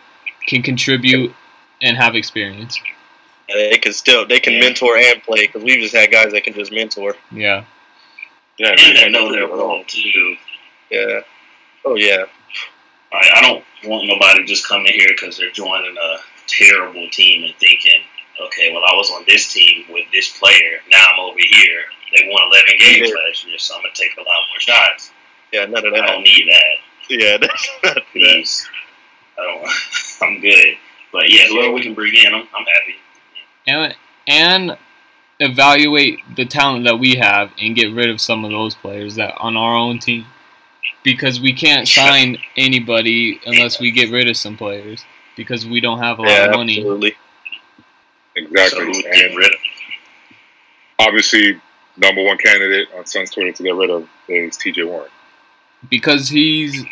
[0.46, 1.34] can contribute
[1.82, 2.80] and have experience.
[3.48, 4.60] And they can still they can Yeah.
[4.60, 7.16] mentor and play because we've just had guys that can just mentor.
[7.30, 7.64] Yeah.
[8.58, 10.36] Yeah, And they know their role too.
[10.90, 11.20] Yeah.
[11.84, 12.24] Oh yeah.
[13.12, 17.54] Like, I don't want nobody just coming here because they're joining a terrible team and
[17.56, 18.00] thinking,
[18.46, 20.80] okay, well, I was on this team with this player.
[20.90, 21.82] Now I'm over here.
[22.16, 23.14] They won 11 games Yeah.
[23.28, 25.12] last year, so I'm going to take a lot more shots.
[25.52, 25.64] Yeah.
[25.66, 26.02] None of that.
[26.02, 26.74] I don't need that.
[27.08, 27.36] Yeah.
[27.40, 28.02] That's not that.
[28.12, 28.68] Please.
[29.38, 29.70] I don't,
[30.22, 30.76] I'm good.
[31.12, 32.96] But yeah, whoever we can bring in, I'm, I'm happy.
[33.68, 33.94] And
[34.26, 34.76] and
[35.40, 39.34] evaluate the talent that we have and get rid of some of those players that
[39.38, 40.26] on our own team
[41.04, 45.04] because we can't sign anybody unless we get rid of some players
[45.36, 46.78] because we don't have a lot Yeah, of money.
[46.78, 47.10] absolutely.
[47.10, 47.16] So
[48.36, 48.84] Exactly.
[48.86, 49.60] who get rid of?
[50.98, 51.60] obviously,
[51.96, 54.82] number one candidate on Suns Twitter to get rid of is T.J.
[54.84, 55.10] Warren.
[55.88, 56.84] because he's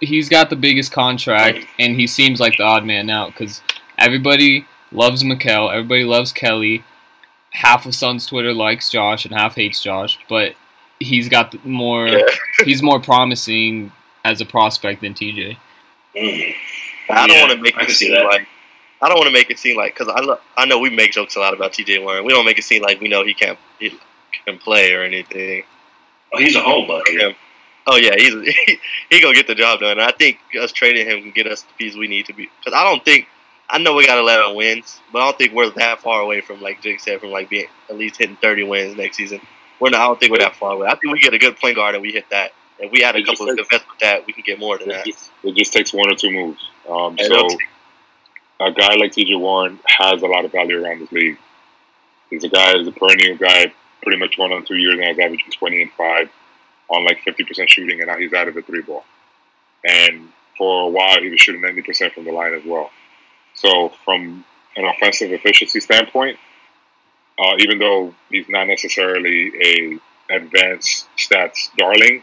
[0.00, 3.60] he's got the biggest contract and he seems like the odd man out because
[3.98, 6.84] everybody loves Mikal, everybody loves Kelly.
[7.50, 10.54] Half of Suns Twitter likes Josh and half hates Josh, but
[10.98, 12.22] he's got the more Yeah.
[12.64, 13.92] he's more promising
[14.24, 15.56] as a prospect than TJ.
[16.16, 16.54] Mm.
[17.10, 18.24] I don't Yeah, want to make I it seem that.
[18.24, 18.46] like
[19.02, 21.12] I don't want to make it seem like because I lo- I know we make
[21.12, 21.98] jokes a lot about T.J.
[21.98, 22.24] Warren.
[22.24, 23.98] We don't make it seem like we know he can't he
[24.46, 25.64] can play or anything.
[26.32, 27.14] Oh, he's a whole bucket.
[27.20, 27.32] Yeah.
[27.86, 28.32] Oh yeah, he's
[28.66, 28.78] he,
[29.10, 29.98] he gonna get the job done.
[30.00, 32.48] I think us trading him can get us the piece we need to be.
[32.60, 33.26] Because I don't think
[33.72, 36.60] I know we got 11 wins, but I don't think we're that far away from
[36.60, 39.40] like Jake said from like being at least hitting 30 wins next season.
[39.80, 40.02] We're not.
[40.02, 40.86] I don't think we're that far away.
[40.86, 42.52] I think we get a good point guard and we hit that.
[42.78, 44.90] If we add a It couple of invest with that, we can get more than
[44.90, 45.06] It that.
[45.06, 46.60] just, it just takes one or two moves.
[46.88, 47.48] Um, so
[48.60, 49.34] a guy like T.J.
[49.36, 51.38] Warren has a lot of value around this league.
[52.28, 55.08] He's a guy, he's a perennial guy, pretty much one on two years now.
[55.08, 56.30] He's averaging 20 and 5
[56.90, 59.04] on like 50% shooting, and now he's out of the three ball.
[59.84, 62.90] And for a while, he was shooting 90% from the line as well.
[63.54, 64.44] So, from
[64.76, 66.38] an offensive efficiency standpoint,
[67.38, 69.98] uh, even though he's not necessarily a
[70.34, 72.22] advanced stats darling,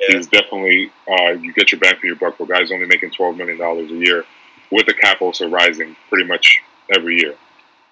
[0.00, 0.16] Yeah.
[0.16, 2.36] he's definitely uh, you get your bang for your buck.
[2.36, 4.24] For guys only making twelve million dollars a year,
[4.70, 6.62] with the cap also rising pretty much
[6.94, 7.34] every year.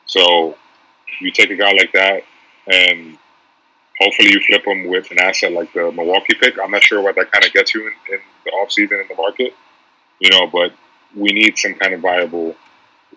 [0.07, 0.57] So
[1.21, 2.23] you take a guy like that,
[2.67, 3.19] and
[3.99, 6.59] hopefully you flip him with an asset like the Milwaukee pick.
[6.62, 9.15] I'm not sure what that kind of gets you in, in the offseason in the
[9.17, 9.55] market,
[10.21, 10.73] you know, but
[11.17, 12.55] we need some kind of viable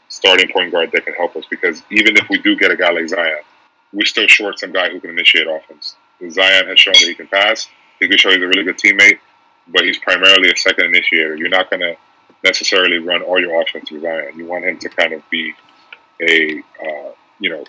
[0.08, 2.92] starting point guard that can help us because even if we do get a guy
[2.92, 3.42] like Zion,
[3.94, 5.96] we're still short some guy who can initiate offense.
[6.30, 7.68] Zion has shown that he can pass.
[8.00, 9.20] He can show he's a really good teammate,
[9.68, 11.36] but he's primarily a second initiator.
[11.36, 11.96] You're not going to
[12.44, 14.38] necessarily run all your offense with Zion.
[14.38, 15.54] You want him to kind of be
[16.22, 17.66] a, uh, you know,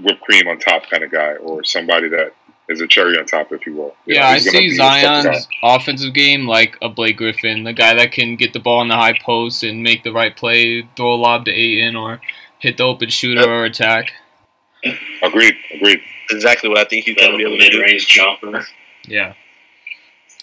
[0.00, 2.32] whipped cream on top kind of guy or somebody that
[2.68, 3.94] is a cherry on top, if you will.
[4.06, 7.64] You Yeah, know, I see be a second Zion's offensive game like a Blake Griffin,
[7.64, 10.36] the guy that can get the ball in the high post and make the right
[10.36, 12.20] play, throw a lob to Ayton, or
[12.58, 13.48] hit the open shooter Yep.
[13.48, 14.12] or attack.
[15.22, 16.00] Agreed, agreed.
[16.30, 17.80] exactly what I think he's gonna be able to mid do.
[17.80, 18.66] range jumper.
[19.06, 19.32] Yeah.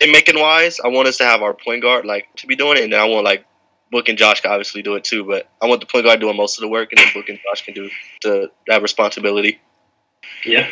[0.01, 2.77] And making wise, I want us to have our point guard like to be doing
[2.77, 3.45] it, and then I want like
[3.91, 5.23] Book and Josh can obviously do it too.
[5.23, 7.39] But I want the point guard doing most of the work, and then Book and
[7.45, 7.89] Josh can do
[8.23, 9.59] the that responsibility.
[10.43, 10.67] Yeah.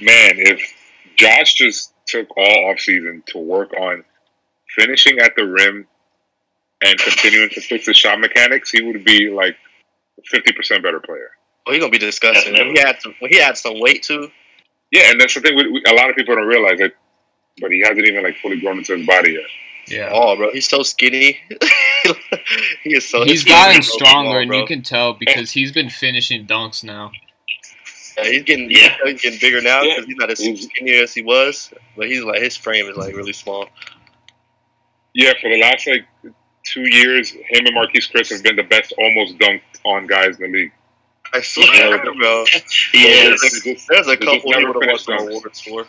[0.00, 0.60] Man, if
[1.16, 4.04] Josh just took all offseason to work on
[4.76, 5.86] finishing at the rim
[6.84, 9.56] and continuing to fix his shot mechanics, he would be like
[10.32, 11.30] 50% better player.
[11.32, 12.54] Oh, well, he's gonna be disgusting.
[12.54, 14.30] When he had some, he had some weight too.
[14.90, 15.56] Yeah, and that's the thing.
[15.56, 16.94] We, we, a lot of people don't realize it,
[17.60, 19.44] but he hasn't even like fully grown into his body yet.
[19.88, 20.10] Yeah.
[20.12, 21.38] Oh, bro, he's so skinny.
[22.82, 23.24] he is so.
[23.24, 26.84] he's his gotten skin stronger, small, and you can tell because he's been finishing dunks
[26.84, 27.10] now.
[28.16, 28.96] Yeah, he's getting Yeah.
[29.04, 29.94] he's getting bigger now Yeah.
[29.94, 30.56] because he's not as mm-hmm.
[30.56, 31.72] skinny as he was.
[31.96, 33.68] But he's like his frame is like really small.
[35.14, 36.06] Yeah, for the last like
[36.64, 40.52] two years, him and Marquese Chriss have been the best almost dunked on guys in
[40.52, 40.72] the league.
[41.34, 42.44] I swear, bro.
[42.92, 43.66] He There's is.
[43.66, 45.86] a, there's a couple never he would have won finished awards for.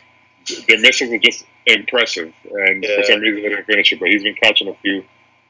[0.67, 3.99] Their misses are just impressive, and for some reason they didn't finish it.
[3.99, 5.03] But he's been catching a few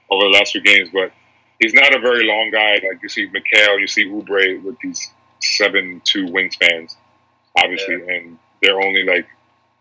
[0.10, 0.90] over the last few games.
[0.94, 1.12] But
[1.60, 2.74] he's not a very long guy.
[2.74, 5.12] Like you see Mikal, you see Oubre with these
[5.44, 6.96] seven two wingspans,
[7.58, 9.28] obviously, and they're only like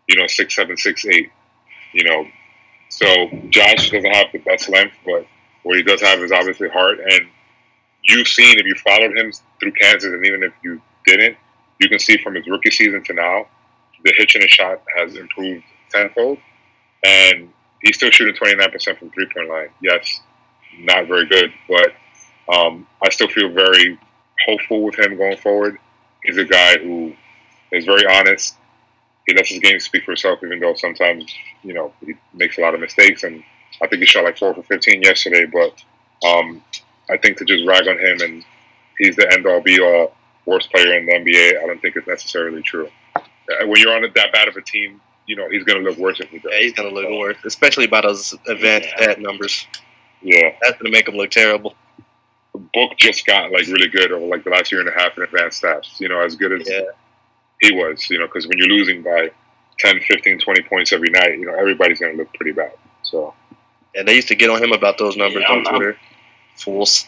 [0.07, 1.31] you know six seven six eight.
[1.93, 2.25] You know,
[2.89, 3.05] so
[3.49, 5.25] Josh doesn't have the best length, but
[5.63, 6.99] what he does have is obviously heart.
[6.99, 7.27] And
[8.03, 11.37] you've seen if you followed him through Kansas, and even if you didn't,
[11.79, 13.47] you can see from his rookie season to now,
[14.03, 16.37] the hitch in his shot has improved tenfold,
[17.05, 17.49] and
[17.81, 19.69] he's still shooting twenty nine percent from three point line.
[19.81, 20.21] Yes,
[20.79, 21.93] not very good, but
[22.53, 23.99] um, I still feel very
[24.45, 25.77] hopeful with him going forward.
[26.23, 27.13] He's a guy who
[27.71, 28.55] is very honest.
[29.25, 32.61] He lets his game speak for itself, even though sometimes you know he makes a
[32.61, 33.23] lot of mistakes.
[33.23, 33.43] And
[33.81, 35.45] I think he shot like four for fifteen yesterday.
[35.45, 35.81] But
[36.27, 36.63] um,
[37.09, 38.45] I think to just rag on him and
[38.97, 40.13] he's the end all be all
[40.45, 42.89] worst player in the NBA, I don't think it's necessarily true.
[43.15, 45.97] Uh, When you're on that bad of a team, you know he's going to look
[45.97, 46.51] worse if he does.
[46.53, 49.03] Yeah, he's gonna look worse, especially by those advanced Yeah.
[49.03, 49.67] stat numbers.
[50.21, 50.53] Yeah.
[50.61, 51.75] That's gonna make him look terrible.
[52.55, 55.23] Book just got like really good over like the last year and a half in
[55.23, 55.99] advanced stats.
[55.99, 56.81] You know, as good as Yeah.
[57.61, 58.09] he was.
[58.09, 59.31] You know, because when you're losing by
[59.79, 62.73] 10, 15, 20 points every night, you know everybody's going to look pretty bad.
[63.03, 63.33] So
[63.95, 65.97] And they used to get on him about those numbers Yeah, on Twitter.
[66.57, 67.05] Fools.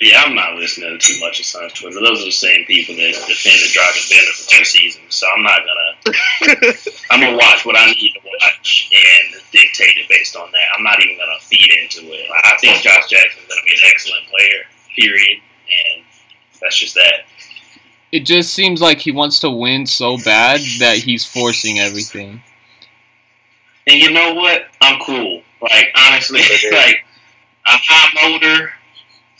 [0.00, 1.98] Yeah, I'm not listening to too much of Suns Twitter.
[1.98, 5.12] Those are the same people that defended Dragan Bender for two seasons.
[5.12, 6.72] So I'm not gonna.
[7.10, 10.66] I'm gonna watch what I need to watch and dictate it based on that.
[10.76, 12.30] I'm not even gonna feed into it.
[12.44, 14.62] I think Josh Jackson's gonna be an excellent player.
[14.94, 15.40] Period.
[15.66, 16.04] And
[16.60, 17.24] that's just that.
[18.12, 22.40] It just seems like he wants to win so bad that he's forcing everything.
[23.88, 24.66] And you know what?
[24.80, 25.42] I'm cool.
[25.60, 27.04] Like honestly, like
[27.66, 28.72] a high motor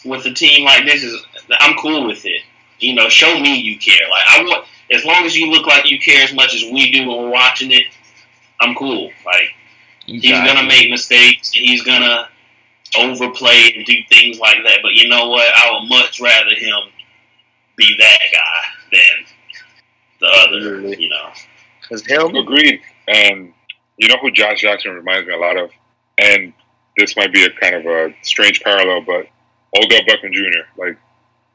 [0.05, 2.43] with a team like this is I'm cool with it.
[2.79, 4.09] You know, show me you care.
[4.09, 6.91] Like I want as long as you look like you care as much as we
[6.91, 7.85] do when we're watching it,
[8.61, 9.11] I'm cool.
[9.25, 9.51] Like
[10.07, 12.29] he's gonna make mistakes, he's gonna
[12.97, 14.79] overplay and do things like that.
[14.83, 15.53] But you know what?
[15.55, 16.93] I would much rather him
[17.77, 18.61] be that guy
[18.93, 19.27] than
[20.21, 21.31] the other, you know.
[21.89, 22.81] Cause him Agreed.
[23.07, 23.53] And
[23.97, 25.71] you know who Josh Jackson reminds me a lot of?
[26.19, 26.53] And
[26.97, 29.27] this might be a kind of a strange parallel, but
[29.77, 30.61] Odell Beckham Jr.
[30.77, 30.97] Like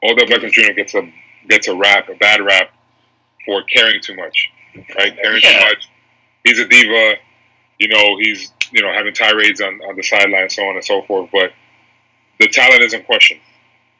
[0.02, 0.72] Odell Beckham Jr.
[0.72, 1.02] gets a
[1.48, 2.70] gets a rap, a bad rap
[3.44, 4.50] for caring too much,
[4.96, 5.14] right?
[5.20, 5.58] Caring Yeah.
[5.58, 5.88] too much.
[6.44, 7.14] He's a diva.
[7.78, 11.02] You know, he's you know having tirades on, on the sideline, so on and so
[11.02, 11.28] forth.
[11.32, 11.52] But
[12.40, 13.38] the talent is in question,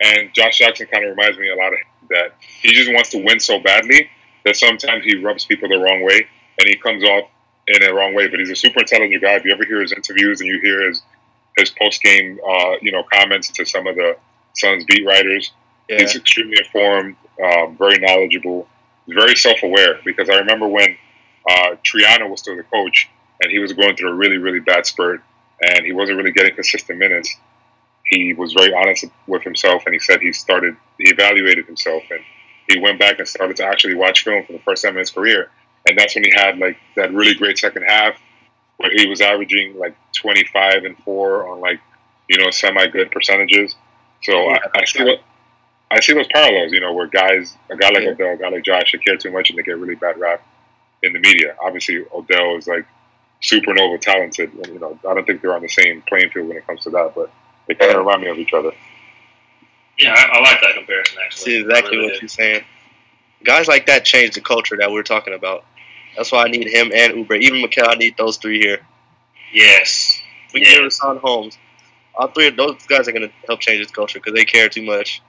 [0.00, 1.78] and Josh Jackson kind of reminds me a lot of
[2.10, 2.34] that.
[2.62, 4.08] He just wants to win so badly
[4.44, 6.26] that sometimes he rubs people the wrong way,
[6.58, 7.28] and he comes off
[7.66, 8.28] in a wrong way.
[8.28, 9.32] But he's a super intelligent guy.
[9.34, 11.02] If you ever hear his interviews and you hear his
[11.56, 14.16] his post game, uh, you know, comments to some of the
[14.54, 15.52] Suns beat writers,
[15.88, 15.98] yeah.
[15.98, 18.66] He's extremely informed, um, very knowledgeable,
[19.08, 20.00] very self aware.
[20.04, 20.96] Because I remember when
[21.48, 23.08] uh, Triano was still the coach
[23.42, 25.22] and he was going through a really, really bad spurt
[25.60, 27.34] and he wasn't really getting consistent minutes.
[28.06, 32.20] He was very honest with himself and he said he started, he evaluated himself and
[32.68, 35.10] he went back and started to actually watch film for the first time in his
[35.10, 35.50] career.
[35.86, 38.18] And that's when he had like that really great second half
[38.78, 41.80] where he was averaging like 25 and 4 on like,
[42.28, 43.76] you know, semi good percentages.
[44.22, 45.20] So I, I see what
[45.90, 48.10] I see those parallels, you know, where guys, a guy like Yeah.
[48.10, 50.44] Odell, a guy like Josh, they care too much and they get really bad rap
[51.02, 51.54] in the media.
[51.62, 52.86] Obviously, Odell is like
[53.42, 56.56] supernova talented, and you know, I don't think they're on the same playing field when
[56.56, 57.30] it comes to that, but
[57.68, 58.72] they kind of remind me of each other.
[59.98, 61.52] Yeah, I, I like that comparison actually.
[61.52, 62.20] See exactly really what do.
[62.22, 62.64] you're saying.
[63.44, 65.64] Guys like that change the culture that we're talking about.
[66.16, 67.40] That's why I need him and Oubre.
[67.40, 68.80] Even Mikal, I need those three here.
[69.52, 70.20] Yes.
[70.52, 70.74] We Yeah.
[70.74, 71.58] get Richaun Holmes.
[72.14, 74.68] All three of those guys are going to help change this culture because they care
[74.68, 75.20] too much.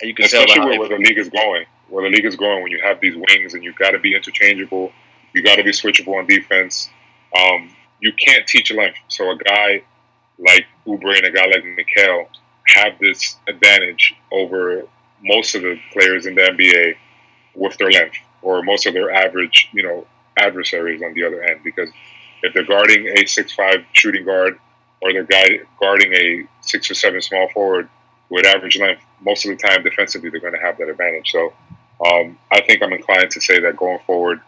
[0.00, 1.66] And you can tell Especially how where, where the league is going.
[1.88, 4.14] Where the league is going, when you have these wings and you've got to be
[4.14, 4.92] interchangeable,
[5.34, 6.88] you got to be switchable on defense.
[7.36, 8.98] Um, you can't teach length.
[9.08, 9.82] So a guy
[10.38, 12.26] like Oubre and a guy like Mikal
[12.66, 14.84] have this advantage over
[15.22, 16.94] most of the players in the NBA
[17.54, 21.60] with their length, or most of their average, you know, adversaries on the other end.
[21.64, 21.90] Because
[22.42, 24.58] if they're guarding a six-five shooting guard,
[25.02, 27.88] or they're guy, guarding a six or seven small forward
[28.28, 31.30] with average length, most of the time defensively they're going to have that advantage.
[31.30, 31.52] So
[32.04, 34.40] um, I think I'm inclined to say that going forward,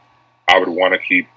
[0.48, 1.28] I would want to keep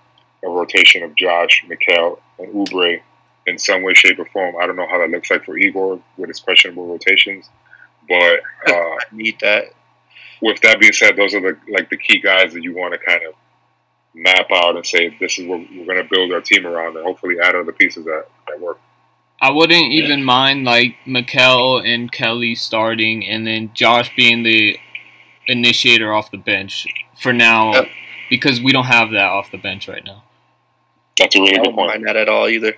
[0.44, 3.02] a rotation of Josh, Mikal, and Oubre
[3.48, 4.56] in some way, shape, or form.
[4.60, 7.50] I don't know how that looks like for Igor with his questionable rotations,
[8.08, 9.66] but uh, need that.
[10.42, 13.00] with that being said, those are the like the key guys that you want to
[13.00, 13.34] kind of
[14.16, 17.06] map out and say this is what we're going to build our team around, and
[17.06, 18.80] hopefully add other pieces that that work.
[19.42, 24.80] I wouldn't even mind like Mikal and Kelly starting, and then Josh being the
[25.48, 26.88] initiator off the bench
[27.20, 27.88] for now, Yep.
[28.30, 30.24] because we don't have that off the bench right now.
[31.18, 31.88] That's a really I good don't point.
[31.90, 32.76] mind that at all either.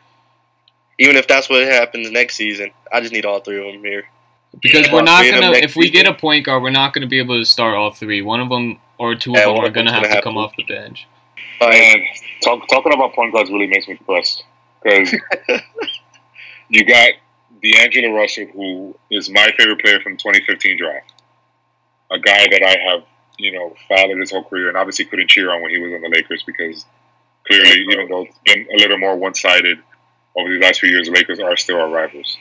[1.00, 4.06] Even if that's what happens next season, I just need all three of them here.
[4.60, 5.64] Because Yeah, we're not three of them gonna.
[5.64, 8.22] If we get a point guard, we're not gonna be able to start all three.
[8.24, 10.38] One of them or two Yeah, of them are gonna have gonna to have come
[10.38, 11.06] off the bench.
[11.60, 12.02] Like, And
[12.44, 14.44] talk, talking about point guards really makes me depressed
[14.84, 15.14] because
[16.70, 17.12] you got
[17.64, 21.14] D'Angelo Russell, who is my favorite player from the 2015 draft,
[22.12, 23.04] a guy that I have,
[23.38, 26.02] you know, followed his whole career and obviously couldn't cheer on when he was on
[26.02, 26.86] the Lakers because
[27.48, 29.80] clearly, even though it's been a little more one-sided
[30.36, 32.38] over the last few years, the Lakers are still our rivals.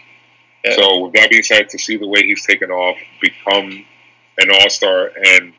[0.64, 0.76] Yeah.
[0.76, 3.85] So with that being said, to see the way he's taken off, become
[4.38, 5.52] an all-star, and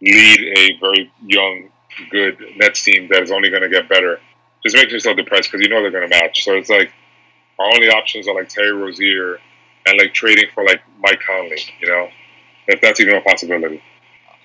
[0.00, 1.70] lead a very young,
[2.10, 4.20] good Nets team that is only going to get better,
[4.62, 6.44] just makes me so depressed because you know they're going to match.
[6.44, 6.92] So it's like
[7.58, 9.38] our only options are like Terry Rozier
[9.86, 12.08] and like trading for like Mike Conley, you know,
[12.68, 13.82] if that's even a possibility.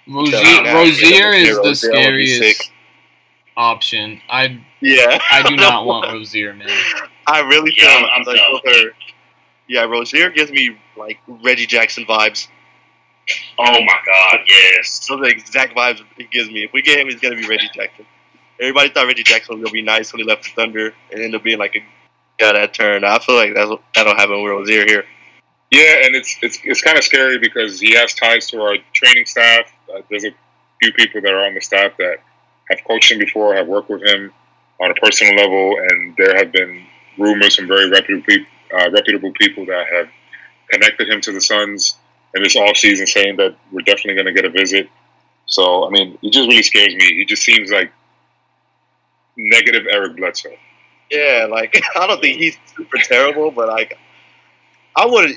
[0.08, 2.72] Rozier, Yeah, Rozier is the Rozier would scariest
[3.58, 4.22] option.
[4.30, 6.70] I yeah, I do not want Rozier, man.
[7.28, 8.54] I really feel Yeah, I'm- I'm like down.
[8.64, 8.92] with her.
[9.68, 12.48] Yeah, Rozier gives me like Reggie Jackson vibes.
[13.58, 15.06] Oh my God, yes.
[15.08, 16.64] Those are the exact vibes he gives me.
[16.64, 18.06] If we get him, he's gonna be Reggie Jackson.
[18.60, 21.36] Everybody thought Reggie Jackson was gonna be nice when he left the Thunder and ended
[21.36, 21.80] up being like a
[22.42, 23.04] yeah that turn.
[23.04, 25.06] I feel like that's what- that'll happen with Rozier here.
[25.72, 29.26] Yeah, and it's it's it's kind of scary because he has ties to our training
[29.26, 29.66] staff.
[29.94, 30.32] Uh, there's a
[30.82, 32.18] few people that are on the staff that
[32.70, 34.32] have coached him before, have worked with him
[34.82, 36.86] on a personal level, and there have been
[37.18, 40.08] rumors from very reputable uh, reputable people that have
[40.70, 41.98] connected him to the Suns
[42.36, 44.90] in this off season, saying that we're definitely going to get a visit.
[45.46, 47.16] So, I mean, it just really scares me.
[47.16, 47.92] He just seems like
[49.36, 50.56] negative Eric Bledsoe.
[51.10, 53.98] Yeah, like I don't think he's super terrible, but like
[54.96, 55.32] I would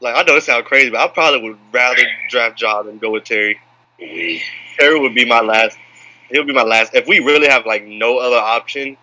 [0.00, 3.10] like I know it sounds crazy, but I probably would rather draft Ja than go
[3.10, 3.58] with Terry.
[3.98, 5.76] Terry would be my last.
[6.30, 6.94] He'll be my last.
[6.94, 8.96] If we really have like no other option,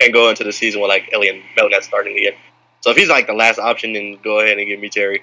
[0.00, 2.34] and go into the season with like Elliot Melton starting again.
[2.80, 5.22] So if he's like the last option, then go ahead and give me Terry.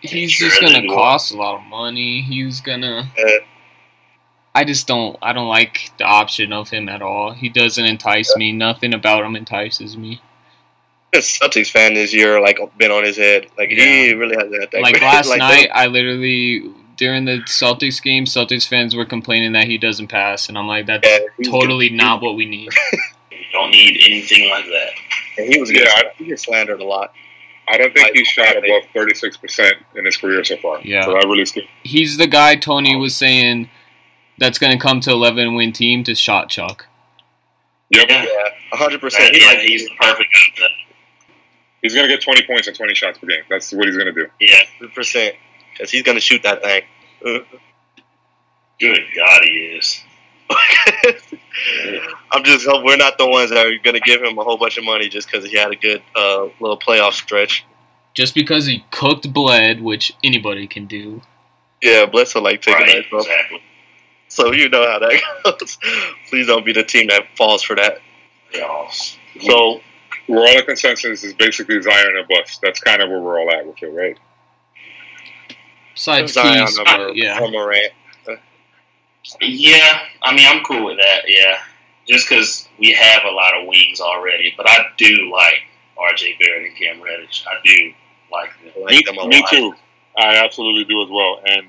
[0.00, 2.20] He's Sure, just gonna then cost a lot of money.
[2.22, 3.10] He's gonna.
[3.18, 3.30] Uh,
[4.54, 5.16] I just don't.
[5.22, 7.32] I don't like the option of him at all.
[7.32, 8.52] He doesn't entice me.
[8.52, 10.20] Nothing about him entices me.
[11.14, 13.46] a Celtics fan this year, like been on his head.
[13.56, 14.80] Like he really hasn't had that.
[14.82, 19.66] Like last like, night, I literally during the Celtics game, Celtics fans were complaining that
[19.66, 21.96] he doesn't pass, and I'm like, that's Yeah, totally good.
[21.96, 22.70] not what we need.
[23.30, 24.90] we don't need anything like that.
[25.38, 27.12] And he was Yeah, I- he gets slandered a lot.
[27.70, 30.80] I don't think he's shot above thirty six percent in his career so far.
[30.82, 31.04] Yeah.
[31.04, 31.66] So that really scares.
[31.82, 33.68] He's the guy Tony was saying
[34.38, 36.86] that's gonna come to 11 win team to shot Chuck.
[37.90, 38.06] Yep.
[38.08, 39.36] Yeah, Yeah, hundred Right, percent.
[39.36, 40.66] yeah, he's the perfect guy.
[41.82, 43.42] He's gonna get twenty points and twenty shots per game.
[43.48, 44.26] That's what he's gonna do.
[44.40, 45.34] Yeah, hundred percent.
[45.72, 46.82] Because he's gonna shoot that thing.
[47.22, 50.00] good God, he is.
[52.32, 54.78] I'm just hope we're not the ones that are gonna give him a whole bunch
[54.78, 57.64] of money just because he had a good uh, little playoff stretch.
[58.14, 61.22] Just because he cooked bled, which anybody can do.
[61.82, 63.10] Yeah, Bledsoe like taking Right, that.
[63.10, 63.20] Bro.
[63.20, 63.62] exactly.
[64.28, 65.78] So you know how that goes.
[66.28, 67.98] Please don't be the team that falls for that.
[68.52, 68.90] Yeah.
[69.40, 69.80] So
[70.28, 72.60] we're all in consensus is basically Zion and bust.
[72.62, 74.18] That's kind of where we're all at with it, right?
[75.94, 77.40] Besides Zion Keys, or, yeah.
[77.40, 77.92] or Morant.
[79.40, 81.22] Yeah, I mean, I'm cool with that.
[81.26, 81.58] Yeah,
[82.06, 85.62] just because we have a lot of wings already, but I do like
[85.98, 86.36] R.J.
[86.40, 87.44] Barrett and Cam Reddish.
[87.46, 87.92] I do
[88.32, 88.72] like them.
[88.76, 89.50] I like them a me lot.
[89.50, 89.74] too.
[90.16, 91.40] I absolutely do as well.
[91.46, 91.66] And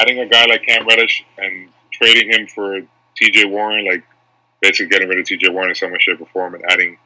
[0.00, 2.80] adding a guy like Cam Reddish and trading him for
[3.16, 3.44] T.J.
[3.46, 4.02] Warren, like
[4.60, 5.50] basically getting rid of T.J.
[5.50, 6.98] Warren in some way, shape, or form, and adding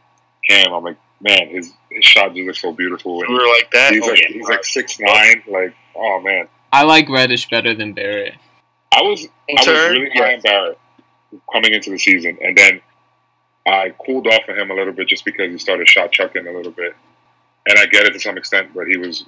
[0.49, 3.21] Cam, I'm like, man, his his shot just looks so beautiful.
[3.21, 3.93] And We And were like that.
[3.93, 4.29] he's Oh, like yeah.
[4.29, 5.43] he's like six nine.
[5.49, 8.35] Like, oh man, I like Reddish better than Barrett.
[8.97, 10.37] I was In I was really high yes.
[10.37, 10.79] on Barrett
[11.53, 12.81] coming into the season, and then
[13.67, 16.53] I cooled off of him a little bit just because he started shot chucking a
[16.53, 16.95] little bit.
[17.69, 19.25] And I get it to some extent, but he was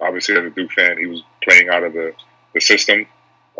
[0.00, 2.12] obviously as a Duke fan, he was playing out of the,
[2.52, 3.06] the system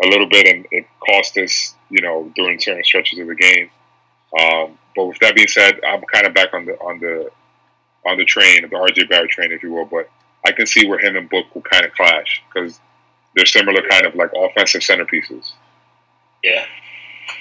[0.03, 3.69] a little bit, and it cost us, you know, during certain stretches of the game.
[4.37, 7.31] Um, but with that being said, I'm kind of back on the on the
[8.05, 9.85] on the train, the RJ Barrett train, if you will.
[9.85, 10.09] But
[10.45, 12.79] I can see where him and Book will kind of clash because
[13.35, 15.51] they're similar, kind of like offensive centerpieces.
[16.43, 16.65] Yeah,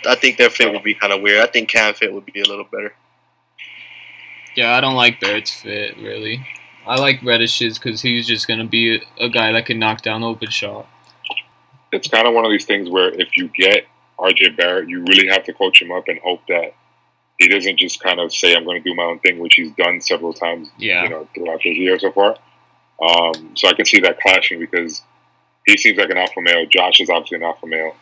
[0.07, 1.41] I think their fit would be kind of weird.
[1.43, 2.95] I think Cam fit would be a little better.
[4.55, 6.47] Yeah, I don't like Barrett's fit really.
[6.87, 10.23] I like Reddish's because he's just gonna be a, a guy that can knock down
[10.23, 10.87] open shot.
[11.93, 13.87] it's kind of one of these things where if you get
[14.19, 16.75] RJ Barrett, you really have to coach him up and hope that
[17.39, 19.73] he doesn't just kind of say, "I'm going to do my own thing," which he's
[19.73, 21.03] done several times, Yeah.
[21.05, 22.37] you know, throughout his year so far.
[23.03, 25.03] Um, so I can see that clashing because
[25.67, 26.67] he seems like an alpha male.
[26.67, 27.95] Josh is obviously an alpha male,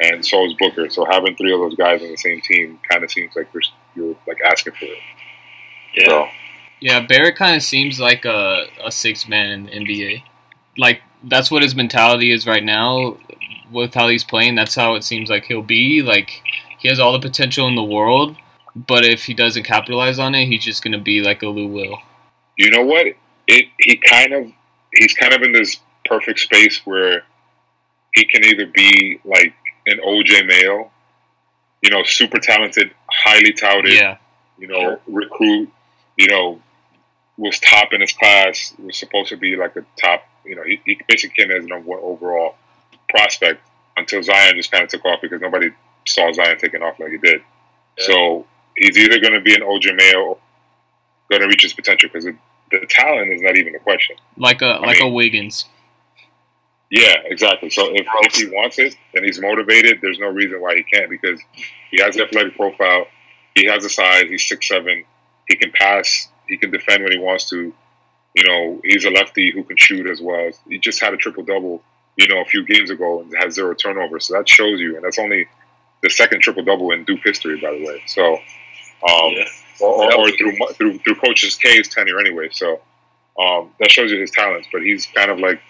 [0.00, 0.88] and so is Booker.
[0.90, 3.62] So having three of those guys on the same team kind of seems like you're,
[3.94, 4.98] you're like asking for it.
[5.94, 6.06] yeah.
[6.08, 6.28] So
[6.80, 10.22] Yeah, Barrett kind of seems like a, a six man in the NBA.
[10.76, 13.16] Like that's what his mentality is right now.
[13.70, 16.00] With how he's playing, that's how it seems like he'll be.
[16.02, 16.42] Like
[16.78, 18.36] he has all the potential in the world,
[18.74, 21.98] but if he doesn't capitalize on it, he's just gonna be like a Lou Will.
[22.56, 23.06] you know what?
[23.46, 24.50] It he kind of
[24.94, 27.22] he's kind of in this perfect space where
[28.14, 29.54] he can either be like
[29.86, 30.90] an OJ Mayo,
[31.82, 34.16] you know, super talented, highly touted, Yeah,
[34.58, 35.70] you know, recruit,
[36.16, 36.60] you know,
[37.36, 40.80] was top in his class, was supposed to be like a top, you know, he,
[40.84, 42.56] he basically came as a number one overall
[43.08, 43.60] prospect
[43.96, 45.70] until Zion just kind of took off because nobody
[46.06, 47.42] saw Zion taking off like he did.
[47.98, 48.46] So
[48.76, 50.38] he's either going to be an OJ Mayo or
[51.30, 54.16] going to reach his potential because the talent is not even a question.
[54.36, 55.66] like a like a Wiggins.
[56.90, 57.70] Yeah, exactly.
[57.70, 61.10] So if, if he wants it and he's motivated, there's no reason why he can't
[61.10, 61.40] because
[61.90, 63.06] he has the athletic profile,
[63.54, 65.04] he has the size, he's six seven,
[65.48, 67.74] he can pass, he can defend when he wants to.
[68.34, 70.50] You know, he's a lefty who can shoot as well.
[70.68, 71.82] He just had a triple double,
[72.16, 74.26] you know, a few games ago and has zero turnovers.
[74.26, 75.48] So that shows you, and that's only
[76.02, 78.02] the second triple double in Duke history, by the way.
[78.06, 79.44] So, um, Yeah.
[79.80, 82.48] or, or, through through through Coach's K's tenure anyway.
[82.52, 82.80] So,
[83.38, 85.60] Um, that shows you his talents, but he's kind of like,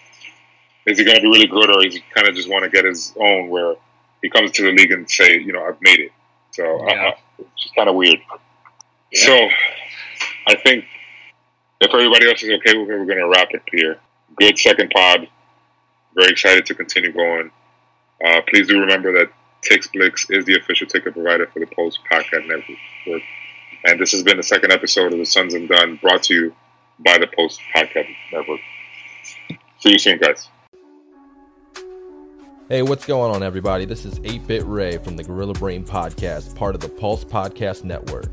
[0.91, 2.70] is he going to be really good, or is he kind of just want to
[2.70, 3.74] get his own where
[4.22, 6.12] he comes to the league and say, you know, I've made it.
[6.53, 7.09] So Yeah.
[7.09, 8.18] uh, it's just kind of weird.
[9.12, 9.26] Yeah.
[9.26, 9.49] So
[10.49, 10.84] I think
[11.80, 13.99] if everybody else is okay with it, we're going to wrap it here.
[14.36, 15.28] Good second pod.
[16.14, 17.51] Very excited to continue going.
[18.24, 19.30] Uh, please do remember that
[19.62, 23.22] TixBlitz is the official ticket provider for the Pulse Podcast Network.
[23.84, 26.55] And this has been the second episode of the Suns and Done brought to you
[26.99, 28.61] by the Pulse Podcast Network.
[29.78, 30.49] See you soon, guys.
[32.71, 33.87] Hey, what's going on, everybody?
[33.87, 37.83] This is 8 Bit Ray from the Gorilla Brain Podcast, part of the Pulse Podcast
[37.83, 38.27] Network.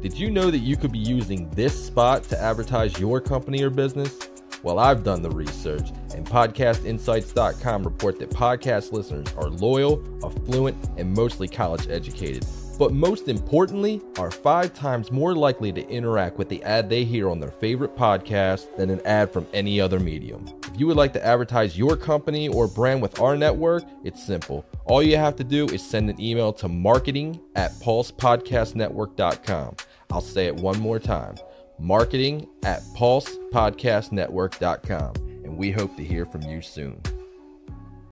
[0.00, 3.68] Did you know that you could be using this spot to advertise your company or
[3.68, 4.18] business?
[4.62, 11.12] Well, I've done the research, and PodcastInsights.com report that podcast listeners are loyal, affluent, and
[11.12, 12.46] mostly college educated.
[12.78, 17.28] But most importantly, are five times more likely to interact with the ad they hear
[17.28, 20.46] on their favorite podcast than an ad from any other medium.
[20.76, 24.62] If you would like to advertise your company or brand with our network, it's simple.
[24.84, 29.76] All you have to do is send an email to marketing at pulsepodcastnetwork.com.
[30.10, 31.36] I'll say it one more time
[31.78, 35.12] marketing at pulsepodcastnetwork.com.
[35.16, 37.00] And we hope to hear from you soon.